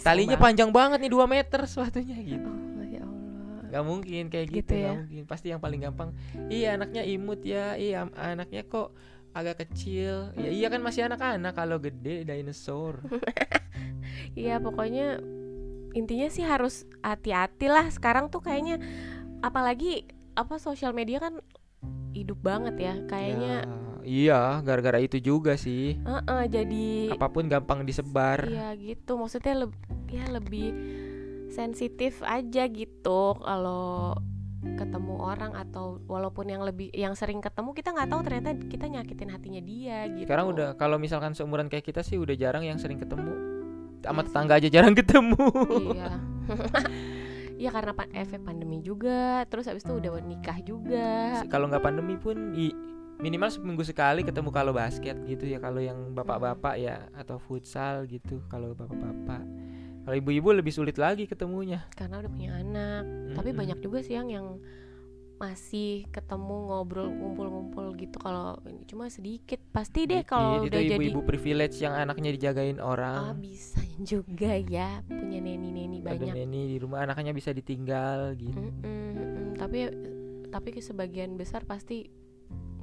Talinya 0.00 0.36
panjang 0.36 0.70
banget 0.70 0.98
nih 1.02 1.12
2 1.12 1.26
meter 1.26 1.60
sepatunya 1.66 2.16
gitu. 2.16 2.48
Allah 2.48 2.86
ya 2.88 3.02
Allah. 3.04 3.62
Nggak 3.70 3.84
mungkin 3.84 4.22
kayak 4.30 4.46
gitu, 4.50 4.56
Gitu 4.62 4.74
ya. 4.78 4.90
mungkin. 4.96 5.22
Pasti 5.28 5.46
yang 5.52 5.60
paling 5.60 5.80
gampang 5.84 6.10
iya 6.48 6.74
anaknya 6.74 7.02
imut 7.04 7.40
ya 7.44 7.74
iya 7.76 8.08
anaknya 8.14 8.62
kok 8.64 8.94
agak 9.30 9.62
kecil. 9.62 10.32
Ya 10.34 10.48
iya 10.48 10.66
kan 10.72 10.80
masih 10.80 11.06
anak-anak. 11.06 11.52
Kalau 11.52 11.76
gede 11.78 12.24
dinosaur 12.24 12.98
Iya 14.36 14.62
pokoknya 14.62 15.20
intinya 15.94 16.28
sih 16.30 16.44
harus 16.46 16.86
hati-hati 17.02 17.66
lah. 17.66 17.86
Sekarang 17.90 18.30
tuh 18.30 18.42
kayaknya 18.44 18.78
apalagi 19.40 20.06
apa 20.38 20.56
sosial 20.62 20.94
media 20.94 21.18
kan 21.18 21.42
hidup 22.12 22.38
banget 22.42 22.76
ya 22.78 22.94
kayaknya. 23.06 23.54
Ya, 23.64 23.74
iya 24.06 24.40
gara-gara 24.62 24.98
itu 25.02 25.18
juga 25.20 25.54
sih. 25.54 25.98
Heeh, 26.00 26.42
jadi 26.50 26.86
apa 27.14 27.28
pun 27.30 27.46
gampang 27.46 27.82
disebar. 27.86 28.46
Iya 28.46 28.74
gitu. 28.78 29.18
Maksudnya 29.18 29.66
leb- 29.66 29.88
ya 30.10 30.26
lebih 30.26 30.74
sensitif 31.50 32.22
aja 32.22 32.66
gitu 32.70 33.34
kalau 33.42 34.14
ketemu 34.60 35.14
orang 35.16 35.56
atau 35.56 36.04
walaupun 36.04 36.52
yang 36.52 36.60
lebih 36.60 36.92
yang 36.92 37.16
sering 37.16 37.40
ketemu 37.40 37.72
kita 37.72 37.96
nggak 37.96 38.08
tahu 38.12 38.20
ternyata 38.20 38.50
kita 38.68 38.86
nyakitin 38.92 39.30
hatinya 39.32 39.62
dia 39.64 40.04
gitu. 40.12 40.28
sekarang 40.28 40.52
udah 40.52 40.68
kalau 40.76 41.00
misalkan 41.00 41.32
seumuran 41.32 41.72
kayak 41.72 41.88
kita 41.88 42.04
sih 42.04 42.20
udah 42.20 42.36
jarang 42.36 42.68
yang 42.68 42.76
sering 42.76 43.00
ketemu 43.00 43.49
sama 44.00 44.20
Iya 44.20 44.26
tetangga 44.26 44.54
aja 44.56 44.68
jarang 44.68 44.94
ketemu. 44.94 45.46
Iya. 45.92 46.10
Iya 47.60 47.68
karena 47.68 47.92
pa- 47.92 48.08
efek 48.10 48.40
pandemi 48.40 48.80
juga 48.80 49.44
terus 49.44 49.68
habis 49.68 49.84
itu 49.84 49.92
udah 49.92 50.16
nikah 50.24 50.56
juga. 50.64 51.44
Kalau 51.46 51.68
nggak 51.68 51.84
pandemi 51.84 52.16
pun 52.16 52.56
i- 52.56 52.72
minimal 53.20 53.52
seminggu 53.52 53.84
sekali 53.84 54.24
ketemu 54.24 54.48
kalau 54.48 54.72
basket 54.72 55.12
gitu 55.28 55.44
ya 55.44 55.60
kalau 55.60 55.76
yang 55.76 56.16
bapak-bapak 56.16 56.80
ya 56.80 57.04
atau 57.12 57.36
futsal 57.36 58.08
gitu 58.08 58.40
kalau 58.48 58.72
bapak-bapak. 58.72 59.44
Kalau 60.00 60.16
ibu-ibu 60.16 60.56
lebih 60.56 60.72
sulit 60.72 60.96
lagi 60.96 61.28
ketemunya. 61.28 61.84
Karena 61.92 62.24
udah 62.24 62.32
punya 62.32 62.56
anak. 62.56 63.04
Tapi 63.36 63.52
Mm-mm. 63.52 63.60
banyak 63.60 63.78
juga 63.84 64.00
sih 64.00 64.16
yang 64.16 64.32
yang 64.32 64.56
masih 65.40 66.04
ketemu 66.12 66.68
ngobrol 66.68 67.08
ngumpul-ngumpul 67.08 67.96
gitu. 67.96 68.20
Kalau 68.20 68.60
ini 68.68 68.84
cuma 68.84 69.08
sedikit 69.08 69.56
pasti 69.72 70.04
deh 70.04 70.20
kalau 70.20 70.68
udah 70.68 70.68
itu 70.68 70.92
jadi 70.92 71.00
ibu-ibu 71.00 71.24
privilege 71.24 71.80
yang 71.80 71.96
anaknya 71.96 72.36
dijagain 72.36 72.76
ah 72.76 72.92
orang 72.92 73.40
bisa 73.40 73.80
juga 74.10 74.52
ya 74.60 75.00
punya 75.08 75.40
neni-neni 75.40 76.04
ada 76.04 76.12
banyak. 76.12 76.34
neni 76.36 76.60
di 76.68 76.76
rumah 76.76 77.08
anaknya 77.08 77.32
bisa 77.32 77.56
ditinggal 77.56 78.36
gitu. 78.36 78.60
Mm-mm, 78.60 78.84
mm-mm. 79.16 79.46
tapi 79.56 79.88
tapi 80.52 80.68
ke 80.76 80.84
sebagian 80.84 81.40
besar 81.40 81.64
pasti 81.64 82.12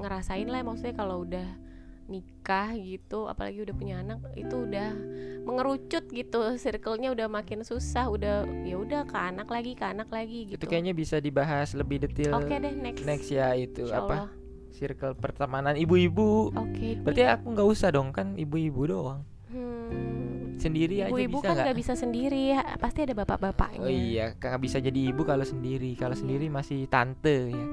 ngerasain 0.01 0.49
lah 0.49 0.65
maksudnya 0.65 0.97
kalau 0.97 1.21
udah 1.21 1.66
nikah 2.07 2.71
gitu 2.73 3.27
apalagi 3.27 3.61
udah 3.61 3.75
punya 3.75 3.95
anak 3.99 4.19
itu 4.33 4.55
udah 4.57 4.95
mengerucut 5.43 6.07
gitu. 6.07 6.39
Circle-nya 6.55 7.11
udah 7.11 7.27
makin 7.27 7.61
susah 7.61 8.07
udah 8.07 8.43
ya 8.63 8.75
udah 8.75 9.03
ke 9.03 9.15
anak 9.15 9.47
lagi 9.47 9.71
ke 9.73 9.85
anak 9.85 10.07
lagi 10.07 10.47
gitu. 10.47 10.55
itu 10.55 10.65
kayaknya 10.65 10.91
bisa 10.91 11.19
dibahas 11.19 11.71
lebih 11.71 12.01
detail 12.01 12.35
oke 12.35 12.47
deh 12.49 12.73
next. 12.73 13.03
next 13.03 13.27
ya 13.27 13.51
itu 13.53 13.83
Insya 13.83 13.99
apa? 14.01 14.15
Allah. 14.17 14.29
circle 14.69 15.13
pertemanan 15.13 15.73
ibu-ibu. 15.73 16.53
Oke 16.53 16.95
berarti 16.97 17.23
aku 17.23 17.45
nggak 17.51 17.67
usah 17.67 17.89
dong 17.89 18.11
kan 18.11 18.35
ibu-ibu 18.35 18.81
doang. 18.85 19.21
Hmm, 19.47 20.53
sendiri 20.55 21.01
aja 21.01 21.09
ibu-ibu 21.09 21.39
bisa 21.39 21.43
kan 21.43 21.53
nggak? 21.55 21.65
nggak 21.65 21.77
bisa 21.77 21.93
sendiri 21.95 22.41
ya 22.51 22.61
pasti 22.77 22.99
ada 23.01 23.13
bapak-bapaknya. 23.15 23.81
Oh 23.81 23.89
iya 23.89 24.25
nggak 24.33 24.59
bisa 24.59 24.77
jadi 24.77 24.99
ibu 25.09 25.23
kalau 25.23 25.43
sendiri 25.43 25.91
kalau 25.93 26.13
Iya. 26.13 26.21
sendiri 26.21 26.45
masih 26.47 26.85
tante 26.87 27.51
ya. 27.51 27.65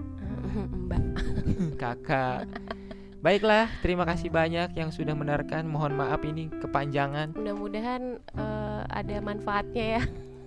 Mbak. 0.87 1.03
Kakak 1.83 2.47
baiklah 3.25 3.73
terima 3.81 4.05
kasih 4.05 4.29
banyak 4.29 4.77
yang 4.77 4.93
sudah 4.93 5.17
mendengarkan. 5.17 5.65
Mohon 5.65 5.97
maaf 5.97 6.21
ini 6.29 6.53
kepanjangan. 6.61 7.33
Mudah-mudahan 7.33 8.21
eh, 8.21 8.83
ada 8.93 9.17
manfaatnya 9.25 9.87
ya. 9.99 10.03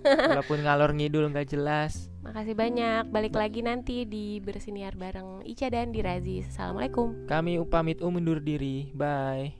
Walaupun 0.06 0.62
ngalor 0.62 0.94
ngidul 0.94 1.26
nggak 1.34 1.50
jelas. 1.50 2.06
Makasih 2.22 2.54
banyak. 2.54 3.10
Balik 3.10 3.34
lagi 3.34 3.66
nanti 3.66 4.06
di 4.06 4.38
bersiniar 4.38 4.94
bareng 4.94 5.42
Ica 5.42 5.66
dan 5.74 5.90
Dirazi. 5.90 6.46
Assalamualaikum. 6.46 7.26
Kami 7.26 7.58
pamit 7.66 7.98
undur 7.98 8.38
diri. 8.38 8.94
Bye 8.94 9.57